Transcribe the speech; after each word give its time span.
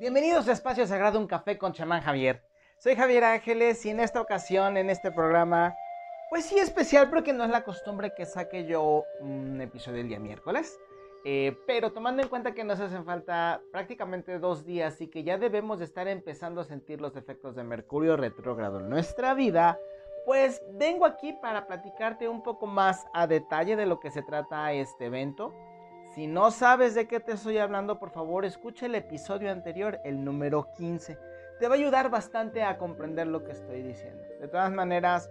Bienvenidos 0.00 0.48
a 0.48 0.52
Espacio 0.52 0.86
Sagrado, 0.86 1.18
un 1.18 1.26
café 1.26 1.58
con 1.58 1.74
chamán 1.74 2.00
Javier. 2.00 2.42
Soy 2.78 2.96
Javier 2.96 3.22
Ángeles 3.22 3.84
y 3.84 3.90
en 3.90 4.00
esta 4.00 4.22
ocasión, 4.22 4.78
en 4.78 4.88
este 4.88 5.12
programa, 5.12 5.74
pues 6.30 6.46
sí 6.46 6.58
especial 6.58 7.10
porque 7.10 7.34
no 7.34 7.44
es 7.44 7.50
la 7.50 7.64
costumbre 7.64 8.14
que 8.16 8.24
saque 8.24 8.64
yo 8.64 9.04
un 9.20 9.60
episodio 9.60 10.00
el 10.00 10.08
día 10.08 10.18
miércoles. 10.18 10.80
Eh, 11.26 11.54
pero 11.66 11.92
tomando 11.92 12.22
en 12.22 12.30
cuenta 12.30 12.54
que 12.54 12.64
nos 12.64 12.80
hacen 12.80 13.04
falta 13.04 13.60
prácticamente 13.72 14.38
dos 14.38 14.64
días 14.64 14.98
y 15.02 15.08
que 15.08 15.22
ya 15.22 15.36
debemos 15.36 15.80
de 15.80 15.84
estar 15.84 16.08
empezando 16.08 16.62
a 16.62 16.64
sentir 16.64 17.02
los 17.02 17.14
efectos 17.14 17.54
de 17.54 17.64
Mercurio 17.64 18.16
retrógrado 18.16 18.80
en 18.80 18.88
nuestra 18.88 19.34
vida, 19.34 19.78
pues 20.24 20.62
vengo 20.78 21.04
aquí 21.04 21.34
para 21.42 21.66
platicarte 21.66 22.26
un 22.26 22.42
poco 22.42 22.66
más 22.66 23.04
a 23.12 23.26
detalle 23.26 23.76
de 23.76 23.84
lo 23.84 24.00
que 24.00 24.10
se 24.10 24.22
trata 24.22 24.72
este 24.72 25.04
evento. 25.04 25.52
Si 26.14 26.26
no 26.26 26.50
sabes 26.50 26.96
de 26.96 27.06
qué 27.06 27.20
te 27.20 27.32
estoy 27.32 27.58
hablando, 27.58 28.00
por 28.00 28.10
favor 28.10 28.44
escucha 28.44 28.86
el 28.86 28.96
episodio 28.96 29.52
anterior, 29.52 30.00
el 30.04 30.24
número 30.24 30.68
15. 30.76 31.16
Te 31.60 31.68
va 31.68 31.74
a 31.74 31.78
ayudar 31.78 32.10
bastante 32.10 32.64
a 32.64 32.78
comprender 32.78 33.28
lo 33.28 33.44
que 33.44 33.52
estoy 33.52 33.82
diciendo. 33.82 34.20
De 34.40 34.48
todas 34.48 34.72
maneras, 34.72 35.30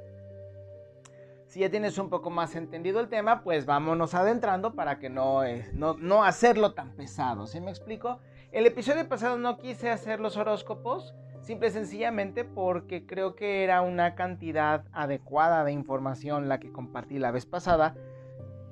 si 1.47 1.59
ya 1.59 1.69
tienes 1.69 1.97
un 1.97 2.09
poco 2.09 2.29
más 2.29 2.55
entendido 2.55 3.01
el 3.01 3.09
tema, 3.09 3.43
pues 3.43 3.65
vámonos 3.65 4.15
adentrando 4.15 4.73
para 4.73 4.99
que 4.99 5.09
no, 5.09 5.41
no, 5.73 5.95
no 5.95 6.23
hacerlo 6.23 6.73
tan 6.73 6.95
pesado. 6.95 7.45
¿Sí 7.45 7.59
me 7.59 7.71
explico? 7.71 8.19
El 8.53 8.65
episodio 8.65 9.07
pasado 9.09 9.37
no 9.37 9.57
quise 9.57 9.89
hacer 9.89 10.21
los 10.21 10.37
horóscopos, 10.37 11.13
simple 11.41 11.67
y 11.67 11.71
sencillamente 11.71 12.45
porque 12.45 13.05
creo 13.05 13.35
que 13.35 13.65
era 13.65 13.81
una 13.81 14.15
cantidad 14.15 14.85
adecuada 14.93 15.65
de 15.65 15.73
información 15.73 16.47
la 16.47 16.61
que 16.61 16.71
compartí 16.71 17.19
la 17.19 17.31
vez 17.31 17.45
pasada. 17.45 17.95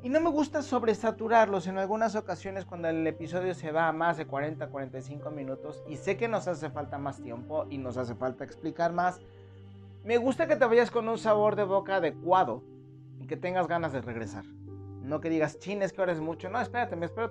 Y 0.08 0.10
no 0.10 0.22
me 0.22 0.30
gusta 0.30 0.62
sobresaturarlos 0.62 1.68
en 1.68 1.78
algunas 1.78 2.16
ocasiones 2.16 2.64
cuando 2.64 2.88
el 2.88 3.06
episodio 3.06 3.54
se 3.54 3.73
va 3.73 3.90
a 3.90 3.92
más 3.92 4.16
de 4.16 4.26
40, 4.26 4.70
45 4.70 5.31
minutos 5.31 5.84
y 5.86 5.98
sé 5.98 6.16
que 6.16 6.30
nos 6.30 6.48
hace 6.48 6.70
falta 6.70 6.98
más 6.98 7.22
tiempo 7.22 7.66
y 7.70 7.78
nos 7.78 7.98
hace 7.98 8.16
falta 8.16 8.46
explicar 8.46 8.94
más 8.94 9.20
me 10.06 10.16
gusta 10.16 10.48
que 10.48 10.56
te 10.56 10.64
vayas 10.64 10.92
con 10.92 11.09
un 11.09 11.18
sabor 11.18 11.58
de 11.58 11.66
boca 11.66 11.98
adecuado 11.98 12.64
y 13.20 13.28
que 13.28 13.36
tengas 13.36 13.68
ganas 13.68 13.92
de 13.92 14.00
regresar. 14.00 14.46
No 15.02 15.20
que 15.20 15.30
digas, 15.30 15.59
chin, 15.59 15.81
es 15.81 15.92
que 15.92 16.00
ahora 16.00 16.14
es 16.14 16.22
mucho. 16.22 16.50
No, 16.50 16.62
espérate, 16.62 16.96
me 16.96 17.08
espero, 17.08 17.30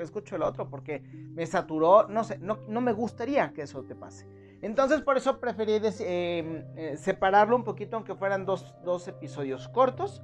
escucho 0.00 0.34
el 0.34 0.42
otro 0.42 0.68
porque 0.68 1.04
me 1.32 1.46
saturó. 1.46 2.08
No 2.08 2.24
sé, 2.24 2.38
no, 2.38 2.58
no 2.66 2.80
me 2.80 2.92
gustaría 2.92 3.52
que 3.52 3.62
eso 3.62 3.84
te 3.84 3.94
pase. 3.94 4.26
Entonces, 4.62 5.00
por 5.00 5.16
eso 5.16 5.38
preferí 5.38 5.74
eh, 5.74 6.66
eh, 6.74 6.96
separarlo 6.96 7.54
un 7.54 7.62
poquito, 7.62 7.94
aunque 7.94 8.16
fueran 8.16 8.44
dos, 8.44 8.74
dos 8.84 9.06
episodios 9.06 9.68
cortos, 9.68 10.20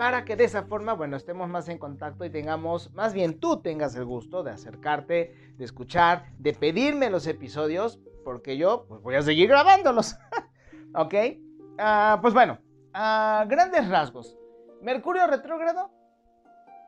para 0.00 0.24
que 0.24 0.34
de 0.34 0.44
esa 0.44 0.62
forma, 0.62 0.94
bueno, 0.94 1.18
estemos 1.18 1.46
más 1.50 1.68
en 1.68 1.76
contacto 1.76 2.24
y 2.24 2.30
tengamos, 2.30 2.90
más 2.94 3.12
bien 3.12 3.38
tú 3.38 3.60
tengas 3.60 3.94
el 3.96 4.06
gusto 4.06 4.42
de 4.42 4.50
acercarte, 4.50 5.52
de 5.58 5.62
escuchar, 5.62 6.24
de 6.38 6.54
pedirme 6.54 7.10
los 7.10 7.26
episodios, 7.26 8.00
porque 8.24 8.56
yo 8.56 8.86
pues, 8.88 9.02
voy 9.02 9.16
a 9.16 9.20
seguir 9.20 9.50
grabándolos. 9.50 10.16
¿Ok? 10.94 11.14
Ah, 11.78 12.18
pues 12.22 12.32
bueno, 12.32 12.56
a 12.94 13.44
grandes 13.46 13.90
rasgos. 13.90 14.38
Mercurio 14.80 15.26
retrógrado 15.26 15.90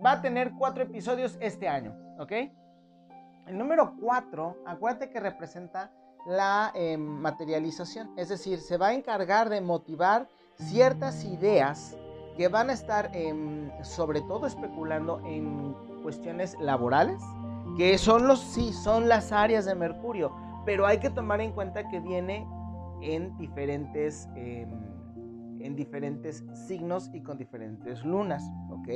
va 0.03 0.13
a 0.13 0.23
tener 0.23 0.53
cuatro 0.59 0.83
episodios 0.83 1.37
este 1.43 1.69
año. 1.69 1.95
¿Ok? 2.19 2.33
El 3.47 3.59
número 3.59 3.95
cuatro, 4.01 4.57
acuérdate 4.65 5.11
que 5.11 5.21
representa 5.21 5.93
la 6.25 6.73
em, 6.75 6.99
materialización. 6.99 8.11
Es 8.17 8.31
decir, 8.31 8.59
se 8.59 8.79
va 8.79 8.87
a 8.87 8.95
encargar 8.95 9.51
de 9.51 9.61
motivar 9.61 10.29
ciertas 10.57 11.25
ideas 11.25 11.95
que 12.37 12.49
van 12.49 12.71
a 12.71 12.73
estar 12.73 13.11
em, 13.15 13.71
sobre 13.83 14.21
todo 14.23 14.47
especulando 14.47 15.21
en 15.25 15.75
cuestiones 16.03 16.57
laborales, 16.61 17.23
que 17.77 17.97
son 17.99 18.27
los 18.27 18.41
sí, 18.41 18.73
son 18.73 19.09
las 19.09 19.33
áreas 19.33 19.65
de 19.65 19.75
Mercurio, 19.75 20.33
pero 20.65 20.87
hay 20.87 20.99
que 20.99 21.11
tomar 21.11 21.41
en 21.41 21.53
cuenta 21.53 21.89
que 21.89 22.01
viene 22.01 22.47
en 23.01 23.37
diferentes, 23.37 24.29
em, 24.37 24.69
en 25.61 25.77
diferentes 25.77 26.45
signos 26.67 27.11
y 27.13 27.23
con 27.23 27.39
diferentes 27.39 28.05
lunas, 28.05 28.43
¿ok? 28.71 28.89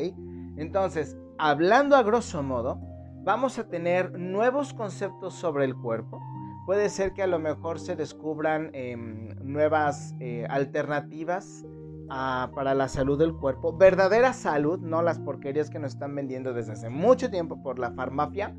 Entonces, 0.57 1.17
hablando 1.39 1.97
a 1.97 2.03
grosso 2.03 2.43
modo, 2.43 2.81
vamos 3.23 3.59
a 3.59 3.69
tener 3.69 4.19
nuevos 4.19 4.73
conceptos 4.73 5.35
sobre 5.35 5.65
el 5.65 5.75
cuerpo. 5.77 6.21
Puede 6.65 6.89
ser 6.89 7.13
que 7.13 7.23
a 7.23 7.27
lo 7.27 7.39
mejor 7.39 7.79
se 7.79 7.95
descubran 7.95 8.71
em, 8.73 9.29
nuevas 9.43 10.15
eh, 10.19 10.47
alternativas 10.49 11.65
ah, 12.11 12.51
para 12.55 12.75
la 12.75 12.89
salud 12.89 13.19
del 13.19 13.35
cuerpo. 13.35 13.77
Verdadera 13.77 14.33
salud, 14.33 14.79
no 14.79 15.03
las 15.03 15.19
porquerías 15.19 15.71
que 15.71 15.79
nos 15.79 15.95
están 15.95 16.15
vendiendo 16.15 16.53
desde 16.53 16.73
hace 16.73 16.89
mucho 16.89 17.31
tiempo 17.31 17.63
por 17.63 17.79
la 17.79 17.93
farmacia. 17.93 18.55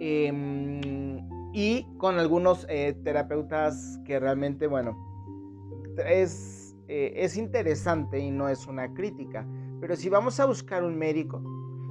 Em, 0.00 1.20
y 1.52 1.86
con 1.98 2.18
algunos 2.18 2.66
eh, 2.68 2.96
terapeutas 3.04 4.00
que 4.04 4.18
realmente, 4.18 4.66
bueno, 4.66 4.96
es, 6.06 6.74
eh, 6.88 7.12
es 7.16 7.36
interesante 7.36 8.18
y 8.18 8.30
no 8.30 8.48
es 8.48 8.66
una 8.66 8.92
crítica, 8.94 9.46
pero 9.80 9.96
si 9.96 10.08
vamos 10.08 10.40
a 10.40 10.46
buscar 10.46 10.84
un 10.84 10.96
médico, 10.96 11.42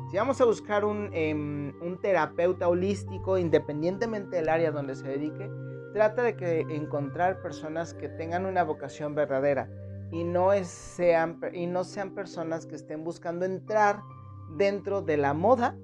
si 0.10 0.18
vamos 0.18 0.42
a 0.42 0.46
buscar 0.46 0.86
un, 0.86 1.10
em, 1.14 1.74
un 1.82 2.00
terapeuta 2.02 2.68
holístico, 2.68 3.38
independientemente 3.38 4.38
del 4.38 4.50
área 4.50 4.72
donde 4.72 4.96
se 4.96 5.08
dedique, 5.08 5.50
trata 5.94 6.24
de 6.24 6.36
que 6.36 6.62
encontrar 6.62 7.42
personas 7.42 7.94
que 7.94 8.10
tengan 8.10 8.46
una 8.46 8.64
vocación 8.64 9.14
verdadera 9.14 9.70
y 10.12 10.24
no, 10.24 10.52
sean, 10.64 11.40
y 11.54 11.68
no 11.68 11.84
sean 11.84 12.14
personas 12.14 12.66
que 12.66 12.76
estén 12.76 13.04
buscando 13.04 13.46
entrar 13.46 14.02
dentro 14.58 15.02
de 15.02 15.18
la 15.18 15.34
moda 15.34 15.78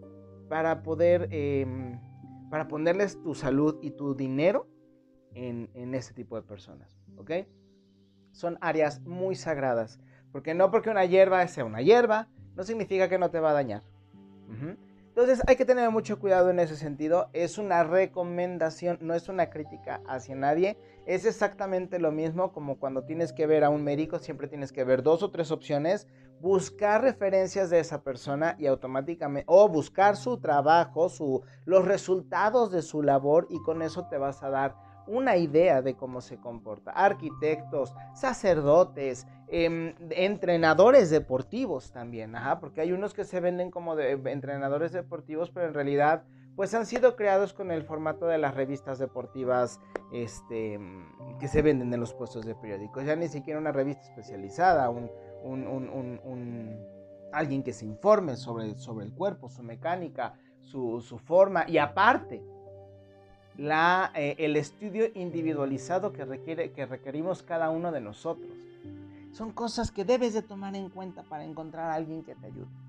para 0.50 0.84
poder 0.84 1.28
eh, 1.32 1.66
para 2.50 2.68
ponerles 2.68 3.22
tu 3.22 3.36
salud 3.36 3.78
y 3.82 3.92
tu 3.92 4.16
dinero 4.16 4.68
en, 5.34 5.70
en 5.74 5.94
ese 5.94 6.14
tipo 6.14 6.36
de 6.36 6.44
personas, 6.44 6.98
¿ok? 7.18 7.32
Son 8.32 8.58
áreas 8.62 9.02
muy 9.02 9.36
sagradas, 9.36 10.00
porque 10.32 10.54
no 10.54 10.72
porque 10.72 10.90
una 10.90 11.06
hierba 11.06 11.48
sea 11.48 11.66
una 11.66 11.82
hierba, 11.82 12.30
no 12.56 12.64
significa 12.64 13.10
que 13.10 13.18
no 13.18 13.30
te 13.30 13.40
va 13.40 13.52
a 13.52 13.54
dañar. 13.54 13.84
Entonces 15.16 15.42
hay 15.48 15.56
que 15.56 15.66
tener 15.66 15.90
mucho 15.92 16.20
cuidado 16.20 16.50
en 16.50 16.60
ese 16.60 16.76
sentido. 16.76 17.30
Es 17.34 17.58
una 17.58 17.84
recomendación, 17.84 18.98
no 19.02 19.14
es 19.14 19.30
una 19.30 19.50
crítica 19.50 20.02
hacia 20.08 20.36
nadie. 20.36 20.78
Es 21.06 21.26
exactamente 21.26 22.00
lo 22.00 22.12
mismo 22.12 22.52
como 22.52 22.80
cuando 22.80 23.04
tienes 23.04 23.32
que 23.32 23.46
ver 23.48 23.64
a 23.64 23.70
un 23.70 23.84
médico, 23.84 24.20
siempre 24.20 24.48
tienes 24.48 24.72
que 24.72 24.84
ver 24.84 25.04
dos 25.04 25.24
o 25.24 25.32
tres 25.32 25.52
opciones 25.52 26.08
buscar 26.40 27.02
referencias 27.02 27.70
de 27.70 27.80
esa 27.80 28.04
persona 28.04 28.56
y 28.60 28.68
automáticamente, 28.68 29.46
o 29.48 29.68
buscar 29.70 30.16
su 30.16 30.38
trabajo, 30.38 31.10
su, 31.10 31.44
los 31.66 31.86
resultados 31.86 32.72
de 32.72 32.82
su 32.82 33.02
labor 33.02 33.48
y 33.50 33.62
con 33.62 33.82
eso 33.82 34.08
te 34.10 34.18
vas 34.18 34.44
a 34.44 34.50
dar 34.50 34.76
una 35.08 35.38
idea 35.38 35.82
de 35.82 35.96
cómo 35.96 36.22
se 36.22 36.38
comporta. 36.38 36.92
Arquitectos, 36.92 37.94
sacerdotes, 38.14 39.28
em, 39.48 39.94
entrenadores 40.10 41.10
deportivos 41.10 41.92
también, 41.92 42.36
ajá, 42.36 42.60
porque 42.60 42.82
hay 42.82 42.92
unos 42.92 43.14
que 43.14 43.24
se 43.24 43.40
venden 43.40 43.70
como 43.70 43.96
de, 43.96 44.12
entrenadores 44.12 44.92
deportivos, 44.92 45.52
pero 45.52 45.68
en 45.68 45.74
realidad 45.74 46.24
pues 46.56 46.74
han 46.74 46.86
sido 46.86 47.16
creados 47.16 47.54
con 47.54 47.72
el 47.72 47.84
formato 47.84 48.28
de 48.28 48.38
las 48.38 48.56
revistas 48.56 48.98
deportivas 48.98 49.82
este, 50.14 50.80
que 51.40 51.48
se 51.48 51.62
venden 51.62 51.94
en 51.94 52.00
los 52.00 52.14
puestos 52.14 52.46
de 52.46 52.56
periódicos. 52.56 53.06
Ya 53.06 53.16
ni 53.16 53.28
siquiera 53.28 53.60
una 53.60 53.72
revista 53.72 54.04
especializada, 54.04 54.90
un, 54.90 55.10
alguien 57.34 57.64
que 57.64 57.74
se 57.74 57.86
informe 57.86 58.38
sobre, 58.38 58.76
sobre 58.76 59.06
el 59.06 59.14
cuerpo, 59.14 59.50
su 59.50 59.64
mecánica, 59.64 60.36
su, 60.62 61.02
forma 61.26 61.66
y 61.68 61.78
aparte 61.78 62.42
eh, 63.58 64.36
el 64.40 64.56
estudio 64.56 65.06
individualizado 65.14 66.12
que, 66.14 66.26
requiere, 66.26 66.72
que 66.72 66.86
requerimos 66.86 67.44
cada 67.44 67.70
uno 67.70 67.92
de 67.92 68.02
nosotros. 68.02 68.52
Son 69.34 69.52
cosas 69.52 69.92
que 69.92 70.06
debes 70.06 70.34
de 70.34 70.42
tomar 70.42 70.76
en 70.76 70.90
cuenta 70.90 71.24
para 71.24 71.44
encontrar 71.44 71.92
a 71.92 71.96
alguien 71.96 72.24
que 72.24 72.36
te 72.36 72.48
ayude. 72.48 72.85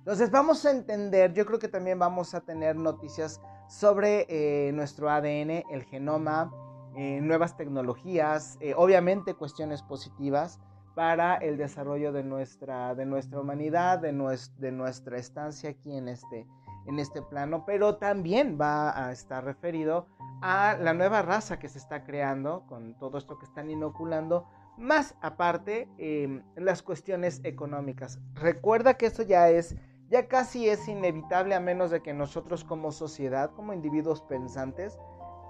Entonces 0.00 0.30
vamos 0.30 0.66
a 0.66 0.70
entender, 0.70 1.32
yo 1.32 1.46
creo 1.46 1.58
que 1.58 1.68
también 1.68 1.98
vamos 1.98 2.34
a 2.34 2.40
tener 2.40 2.76
noticias 2.76 3.40
sobre 3.68 4.26
eh, 4.28 4.72
nuestro 4.72 5.08
ADN, 5.08 5.64
el 5.70 5.84
genoma, 5.84 6.52
eh, 6.96 7.20
nuevas 7.20 7.56
tecnologías, 7.56 8.58
obviamente 8.76 9.34
cuestiones 9.34 9.82
positivas, 9.82 10.58
para 10.94 11.36
el 11.36 11.56
desarrollo 11.56 12.12
de 12.12 12.24
nuestra, 12.24 12.94
de 12.94 13.06
nuestra 13.06 13.40
humanidad, 13.40 14.00
de, 14.00 14.12
nuestra 14.12 15.16
estancia 15.16 15.70
aquí 15.70 15.96
en 15.96 16.08
este, 16.08 16.46
en 16.86 16.98
este 16.98 17.22
plano, 17.22 17.64
pero 17.64 17.96
también 17.96 18.58
va 18.60 19.06
a 19.06 19.12
estar 19.12 19.44
referido 19.44 20.06
a 20.42 20.76
la 20.80 20.92
nueva 20.92 21.22
raza 21.22 21.58
que 21.58 21.68
se 21.68 21.78
está 21.78 22.04
creando 22.04 22.64
con 22.66 22.98
todo 22.98 23.18
esto 23.18 23.38
que 23.38 23.46
están 23.46 23.70
inoculando, 23.70 24.46
más 24.76 25.14
aparte 25.20 25.88
em, 25.98 26.42
las 26.56 26.82
cuestiones 26.82 27.40
económicas. 27.44 28.18
Recuerda 28.34 28.94
que 28.94 29.06
eso 29.06 29.22
ya 29.22 29.48
es, 29.48 29.76
ya 30.10 30.26
casi 30.26 30.68
es 30.68 30.88
inevitable 30.88 31.54
a 31.54 31.60
menos 31.60 31.90
de 31.90 32.02
que 32.02 32.12
nosotros 32.12 32.64
como 32.64 32.90
sociedad, 32.90 33.52
como 33.54 33.72
individuos 33.72 34.20
pensantes, 34.22 34.98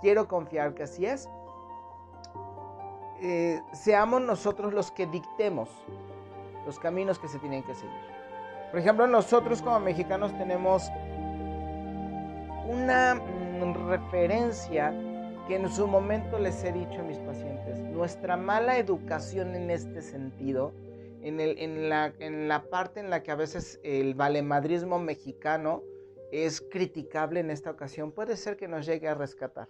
quiero 0.03 0.29
confiar 0.29 0.75
que 0.75 0.83
así 0.83 1.07
es, 1.07 1.29
eh, 3.23 3.61
seamos 3.73 4.21
nosotros 4.21 4.73
los 4.75 4.91
que 4.91 5.07
dictemos 5.07 5.69
los 6.67 6.79
caminos 6.79 7.19
que 7.19 7.29
se 7.29 7.39
tienen 7.39 7.63
que 7.63 7.75
seguir. 7.75 8.11
Por 8.71 8.79
ejemplo, 8.79 9.07
nosotros 9.07 9.63
como 9.63 9.81
mexicanos 9.81 10.37
tenemos 10.37 10.91
una 12.69 13.15
mm, 13.15 13.89
referencia 13.89 14.93
que 15.49 15.57
en 15.57 15.69
su 15.71 15.87
momento 15.87 16.39
les 16.39 16.63
he 16.63 16.73
dicho 16.73 17.01
a 17.01 17.03
mis 17.03 17.19
pacientes, 17.19 17.81
nuestra 17.81 18.37
mala 18.37 18.77
educación 18.77 19.55
en 19.57 19.71
este 19.71 20.03
sentido, 20.03 20.73
en, 21.23 22.49
la 22.49 22.65
parte 22.71 23.01
en 23.01 23.11
la 23.11 23.23
que 23.23 23.31
a 23.31 23.37
veces 23.37 23.81
el 23.83 24.15
valemadrismo 24.15 24.99
mexicano 24.99 25.83
es 26.33 26.61
criticable 26.61 27.41
en 27.41 27.51
esta 27.51 27.71
ocasión, 27.71 28.13
puede 28.13 28.37
ser 28.37 28.57
que 28.57 28.69
nos 28.69 28.87
llegue 28.87 29.09
a 29.09 29.15
rescatar. 29.15 29.69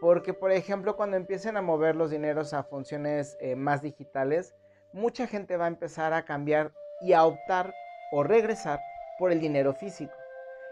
Porque, 0.00 0.32
por 0.32 0.52
ejemplo, 0.52 0.96
cuando 0.96 1.16
empiecen 1.16 1.56
a 1.56 1.62
mover 1.62 1.96
los 1.96 2.10
dineros 2.10 2.54
a 2.54 2.62
funciones 2.62 3.36
eh, 3.40 3.56
más 3.56 3.82
digitales, 3.82 4.54
mucha 4.92 5.26
gente 5.26 5.56
va 5.56 5.66
a 5.66 5.68
empezar 5.68 6.12
a 6.12 6.24
cambiar 6.24 6.72
y 7.00 7.12
a 7.12 7.24
optar 7.24 7.74
o 8.12 8.22
regresar 8.22 8.80
por 9.18 9.32
el 9.32 9.40
dinero 9.40 9.74
físico. 9.74 10.14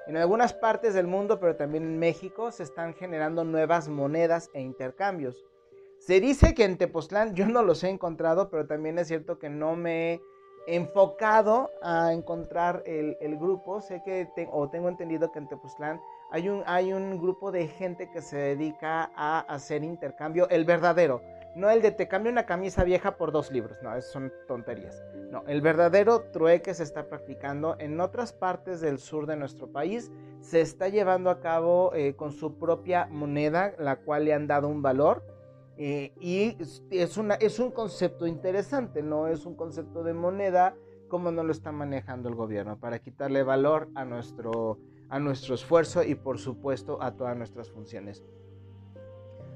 En 0.07 0.17
algunas 0.17 0.55
partes 0.55 0.95
del 0.95 1.07
mundo, 1.07 1.39
pero 1.39 1.57
también 1.57 1.85
en 1.85 1.99
México, 1.99 2.51
se 2.51 2.63
están 2.63 2.95
generando 2.95 3.45
nuevas 3.45 3.89
monedas 3.89 4.49
e 4.55 4.63
intercambios. 4.63 5.37
Se 5.99 6.21
dice 6.21 6.55
que 6.55 6.65
en 6.65 6.79
Tepoztlán, 6.79 7.35
yo 7.35 7.47
no 7.47 7.63
los 7.63 7.85
he 7.85 7.89
encontrado, 7.89 8.49
pero 8.51 8.67
también 8.67 8.99
es 8.99 9.09
cierto 9.09 9.39
que 9.39 9.51
no 9.51 9.77
me 9.77 10.15
he 10.15 10.77
enfocado 10.77 11.71
a 11.83 12.13
encontrar 12.13 12.83
el, 12.87 13.17
grupo. 13.39 13.81
Sé 13.81 14.03
que, 14.05 14.29
o 14.53 14.69
tengo 14.69 14.89
entendido 14.89 15.33
que 15.33 15.39
en 15.39 15.49
Tepoztlán 15.49 16.01
hay 16.31 16.93
un, 16.93 17.19
grupo 17.19 17.51
de 17.51 17.69
gente 17.69 18.11
que 18.11 18.23
se 18.23 18.37
dedica 18.37 19.11
a 19.17 19.41
hacer 19.41 19.83
intercambio, 19.83 20.49
el 20.51 20.65
verdadero. 20.65 21.23
No 21.57 21.71
el 21.71 21.83
de 21.83 21.91
te 21.91 22.07
cambio 22.07 22.31
una 22.31 22.47
camisa 22.47 22.85
vieja 22.85 23.17
por 23.17 23.33
dos 23.33 23.51
libros, 23.51 23.79
no, 23.83 23.97
eso 23.97 24.13
son 24.13 24.33
tonterías. 24.47 25.03
No, 25.31 25.43
el 25.49 25.61
verdadero 25.61 26.21
trueque 26.31 26.75
se 26.75 26.85
está 26.85 27.09
practicando 27.09 27.75
en 27.79 28.01
otras 28.01 28.33
partes 28.33 28.81
del 28.81 28.99
sur 28.99 29.27
de 29.27 29.37
nuestro 29.37 29.67
país. 29.73 30.13
Se 30.41 30.61
está 30.61 30.89
llevando 30.89 31.31
a 31.31 31.41
cabo 31.41 31.93
eh, 31.95 32.15
con 32.15 32.33
su 32.33 32.59
propia 32.59 33.07
moneda, 33.11 33.73
la 33.79 33.97
cual 33.97 34.27
le 34.27 34.35
han 34.35 34.47
dado 34.47 34.69
un 34.69 34.83
valor. 34.83 35.38
Eh, 35.81 36.13
y 36.21 36.57
es, 36.91 37.17
una, 37.17 37.35
es 37.35 37.61
un 37.61 37.71
concepto 37.71 38.27
interesante, 38.27 39.01
no 39.01 39.29
es 39.29 39.47
un 39.47 39.55
concepto 39.55 40.03
de 40.03 40.13
moneda 40.13 40.75
como 41.09 41.31
no 41.31 41.43
lo 41.43 41.53
está 41.53 41.73
manejando 41.73 42.29
el 42.29 42.35
gobierno, 42.35 42.79
para 42.79 42.99
quitarle 42.99 43.43
valor 43.45 43.89
a 43.95 44.05
nuestro, 44.05 44.79
a 45.09 45.19
nuestro 45.19 45.55
esfuerzo 45.55 46.03
y 46.03 46.17
por 46.17 46.39
supuesto 46.39 47.03
a 47.03 47.13
todas 47.13 47.37
nuestras 47.37 47.71
funciones. 47.71 48.25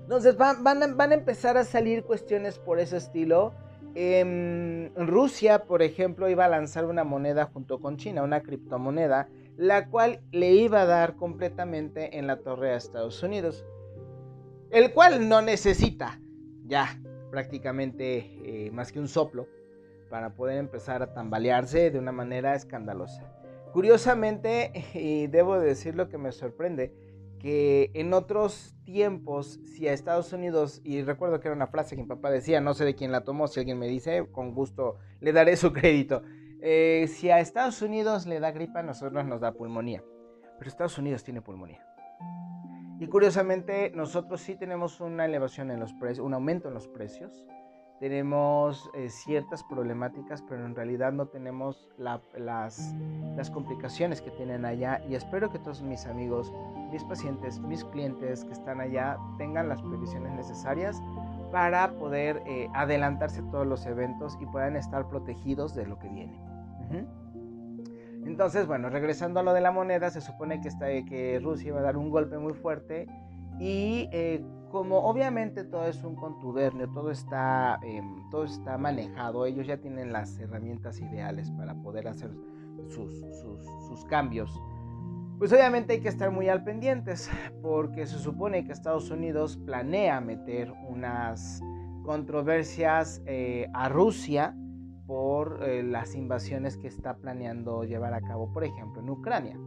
Entonces 0.02 0.36
van, 0.36 0.64
van, 0.64 0.82
a, 0.82 1.14
empezar 1.14 1.56
a 1.56 1.64
salir 1.64 2.04
cuestiones 2.04 2.58
por 2.58 2.80
ese 2.80 2.96
estilo. 2.96 3.52
Em, 3.94 4.92
Rusia, 4.94 5.64
por 5.64 5.82
ejemplo, 5.82 6.28
iba 6.28 6.44
a 6.44 6.48
lanzar 6.48 6.86
una 6.86 7.04
moneda 7.04 7.50
junto 7.52 7.80
con 7.80 7.96
China, 7.96 8.22
una 8.22 8.42
criptomoneda, 8.42 9.28
la 9.56 9.88
cual 9.88 10.20
le 10.32 10.52
iba 10.52 10.82
a 10.82 10.86
dar 10.86 11.16
completamente 11.16 12.18
en 12.18 12.26
la 12.26 12.38
torre 12.38 12.72
a 12.72 12.76
Estados 12.76 13.22
Unidos, 13.22 13.64
el 14.72 14.92
cual 14.92 15.28
no 15.28 15.42
necesita 15.42 16.18
ya 16.64 16.98
prácticamente 17.30 18.66
eh, 18.66 18.70
más 18.72 18.90
que 18.90 18.98
un 18.98 19.06
soplo 19.06 19.46
para 20.08 20.34
poder 20.34 20.58
empezar 20.58 21.02
a 21.02 21.12
tambalearse 21.12 21.90
de 21.90 21.98
una 21.98 22.10
manera 22.10 22.54
escandalosa. 22.54 23.22
Curiosamente, 23.72 24.72
y 24.94 25.26
debo 25.26 25.60
decir 25.60 25.94
lo 25.94 26.08
que 26.08 26.18
me 26.18 26.32
sorprende, 26.32 26.94
que 27.38 27.90
en 27.94 28.14
otros 28.14 28.74
tiempos, 28.84 29.60
si 29.64 29.88
a 29.88 29.92
Estados 29.92 30.32
Unidos, 30.32 30.80
y 30.84 31.02
recuerdo 31.02 31.40
que 31.40 31.48
era 31.48 31.56
una 31.56 31.66
frase 31.66 31.96
que 31.96 32.02
mi 32.02 32.08
papá 32.08 32.30
decía, 32.30 32.60
no 32.60 32.72
sé 32.72 32.84
de 32.84 32.94
quién 32.94 33.12
la 33.12 33.24
tomó, 33.24 33.48
si 33.48 33.60
alguien 33.60 33.78
me 33.78 33.88
dice, 33.88 34.26
con 34.32 34.54
gusto 34.54 34.96
le 35.20 35.32
daré 35.32 35.56
su 35.56 35.72
crédito. 35.72 36.22
Eh, 36.62 37.08
si 37.08 37.30
a 37.30 37.40
Estados 37.40 37.82
Unidos 37.82 38.26
le 38.26 38.40
da 38.40 38.52
gripa, 38.52 38.80
a 38.80 38.84
nosotros 38.84 39.24
nos 39.26 39.40
da 39.40 39.52
pulmonía. 39.52 40.02
Pero 40.58 40.70
Estados 40.70 40.96
Unidos 40.96 41.24
tiene 41.24 41.42
pulmonía. 41.42 41.84
Y 43.02 43.08
curiosamente, 43.08 43.90
nosotros 43.96 44.40
sí 44.40 44.54
tenemos 44.54 45.00
una 45.00 45.24
elevación 45.24 45.72
en 45.72 45.80
los 45.80 45.92
precios, 45.92 46.24
un 46.24 46.34
aumento 46.34 46.68
en 46.68 46.74
los 46.74 46.86
precios 46.86 47.44
tenemos 48.02 48.90
eh, 48.94 49.08
ciertas 49.10 49.62
problemáticas, 49.62 50.42
pero 50.42 50.66
en 50.66 50.74
realidad 50.74 51.12
no 51.12 51.26
tenemos 51.26 51.88
las, 51.98 52.20
las 52.36 53.48
complicaciones 53.52 54.20
que 54.20 54.32
tienen 54.32 54.64
allá. 54.64 55.00
Y 55.08 55.14
espero 55.14 55.52
que 55.52 55.60
todos 55.60 55.82
mis 55.82 56.04
amigos, 56.06 56.52
mis 56.90 57.04
pacientes, 57.04 57.60
mis 57.60 57.84
clientes 57.84 58.44
que 58.44 58.54
están 58.54 58.80
allá 58.80 59.18
tengan 59.38 59.68
las 59.68 59.80
previsiones 59.82 60.32
necesarias 60.32 61.00
para 61.52 61.92
poder 61.92 62.42
eh, 62.44 62.68
adelantarse 62.74 63.40
todos 63.52 63.68
los 63.68 63.86
eventos 63.86 64.36
y 64.40 64.46
puedan 64.46 64.74
estar 64.74 65.08
protegidos 65.08 65.76
de 65.76 65.86
lo 65.86 65.96
que 66.00 66.08
viene. 66.08 66.40
Entonces, 68.24 68.66
bueno, 68.66 68.88
regresando 68.88 69.40
a 69.40 69.42
lo 69.42 69.52
de 69.52 69.60
la 69.60 69.72
moneda, 69.72 70.10
se 70.10 70.20
supone 70.20 70.60
que, 70.60 71.04
que 71.04 71.40
Rusia 71.42 71.72
va 71.72 71.80
a 71.80 71.82
dar 71.82 71.96
un 71.96 72.10
golpe 72.10 72.38
muy 72.38 72.54
fuerte 72.54 73.06
y 73.58 74.08
eh, 74.12 74.44
como 74.70 74.98
obviamente 75.00 75.64
todo 75.64 75.86
es 75.86 76.02
un 76.02 76.16
contubernio, 76.16 76.88
todo 76.90 77.10
está, 77.10 77.78
em, 77.82 78.28
todo 78.30 78.44
está 78.44 78.78
manejado, 78.78 79.44
ellos 79.44 79.66
ya 79.66 79.76
tienen 79.76 80.12
las 80.12 80.38
herramientas 80.38 81.00
ideales 81.00 81.50
para 81.50 81.74
poder 81.74 82.08
hacer 82.08 82.30
sus, 82.88 83.12
sus, 83.88 84.04
cambios. 84.06 84.50
Pues 85.38 85.52
obviamente 85.52 85.92
hay 85.94 86.00
que 86.00 86.08
estar 86.08 86.30
muy 86.30 86.48
al 86.48 86.64
pendientes, 86.64 87.30
porque 87.62 88.06
se 88.06 88.18
supone 88.18 88.64
que 88.64 88.72
Estados 88.72 89.10
Unidos 89.10 89.58
planea 89.58 90.20
meter 90.20 90.72
unas 90.88 91.60
controversias 92.02 93.22
eh, 93.26 93.68
a 93.74 93.88
Rusia 93.88 94.56
por 95.12 95.62
eh, 95.62 95.82
las 95.82 96.14
invasiones 96.14 96.78
que 96.78 96.88
está 96.88 97.18
planeando 97.18 97.84
llevar 97.84 98.14
a 98.14 98.22
cabo, 98.22 98.50
por 98.50 98.64
ejemplo, 98.64 99.02
en 99.02 99.10
Ucrania. 99.10 99.58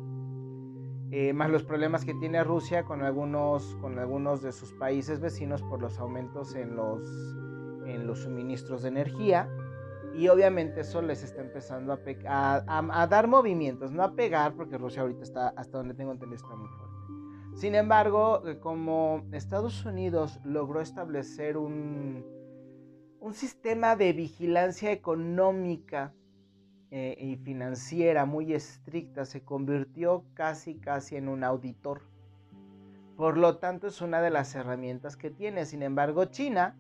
Eh, 1.12 1.33
más 1.33 1.51
los 1.51 1.63
problemas 1.63 2.03
que 2.03 2.15
tiene 2.15 2.44
Rusia 2.44 2.83
con 2.83 3.03
algunos, 3.03 3.75
con 3.75 4.00
algunos 4.00 4.42
de 4.42 4.51
sus 4.51 4.74
países 4.74 5.19
vecinos 5.19 5.62
por 5.62 5.80
los 5.80 6.00
aumentos 6.00 6.56
en 6.56 6.75
los, 6.75 7.00
en 7.86 8.07
los 8.07 8.21
suministros 8.21 8.81
de 8.81 8.88
energía. 8.88 9.47
Y 10.15 10.30
obviamente 10.30 10.81
eso 10.81 11.03
les 11.03 11.21
está 11.21 11.42
empezando 11.42 11.94
a, 11.94 12.63
a, 12.68 13.06
dar 13.06 13.27
movimientos, 13.27 13.91
no 13.91 14.01
a 14.01 14.15
pegar, 14.15 14.56
porque 14.56 14.80
Rusia 14.80 15.03
ahorita 15.03 15.21
está, 15.21 15.50
hasta 15.50 15.77
donde 15.77 15.94
tengo 15.94 16.12
entendido, 16.12 16.41
está 16.41 16.56
muy 16.56 16.69
fuerte. 16.69 16.95
Sin 17.53 17.75
embargo, 17.75 18.41
eh, 18.48 18.57
como 18.57 19.27
Estados 19.31 19.86
Unidos 19.86 20.39
logró 20.44 20.81
establecer 20.81 21.56
un, 21.56 22.25
un 23.25 23.33
sistema 23.33 23.95
de 23.95 24.13
vigilancia 24.13 24.92
económica 24.92 26.13
eh, 26.92 27.18
y 27.19 27.38
financiera 27.38 28.24
muy 28.25 28.54
estricta 28.54 29.25
se 29.25 29.44
convirtió 29.44 30.25
casi 30.36 30.75
casi 30.75 31.15
en 31.15 31.27
un 31.27 31.44
auditor. 31.44 32.03
Por 33.17 33.39
lo 33.39 33.58
tanto 33.58 33.88
es 33.88 34.00
una 34.01 34.22
de 34.22 34.29
las 34.29 34.53
herramientas 34.53 35.17
que 35.17 35.32
tiene. 35.32 35.65
Sin 35.65 35.82
embargo, 35.82 36.25
China 36.25 36.77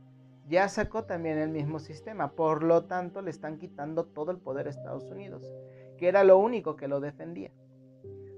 ya 0.47 0.69
sacó 0.69 1.05
también 1.05 1.39
el 1.39 1.49
mismo 1.49 1.79
sistema. 1.79 2.33
Por 2.33 2.61
lo 2.61 2.85
tanto 2.85 3.23
le 3.23 3.31
están 3.31 3.57
quitando 3.57 4.05
todo 4.05 4.29
el 4.29 4.37
poder 4.37 4.67
a 4.67 4.69
Estados 4.69 5.09
Unidos, 5.09 5.51
que 5.97 6.07
era 6.07 6.23
lo 6.23 6.37
único 6.37 6.75
que 6.75 6.87
lo 6.87 6.99
defendía. 6.99 7.49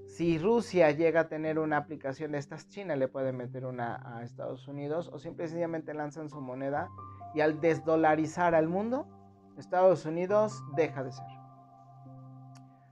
Si 0.06 0.38
Rusia 0.38 0.90
llega 0.92 1.20
a 1.20 1.28
tener 1.28 1.58
una 1.58 1.76
aplicación 1.76 2.32
de 2.32 2.38
estas, 2.38 2.70
China 2.70 2.96
le 2.96 3.08
puede 3.08 3.34
meter 3.34 3.66
una 3.66 4.00
a 4.02 4.22
Estados 4.22 4.66
Unidos 4.66 5.10
o 5.12 5.18
simplemente 5.18 5.92
lanzan 5.92 6.30
su 6.30 6.40
moneda 6.40 6.88
y 7.34 7.40
al 7.40 7.60
desdolarizar 7.60 8.54
al 8.54 8.68
mundo, 8.68 9.06
Estados 9.56 10.04
Unidos 10.06 10.62
deja 10.76 11.02
de 11.02 11.12
ser 11.12 11.38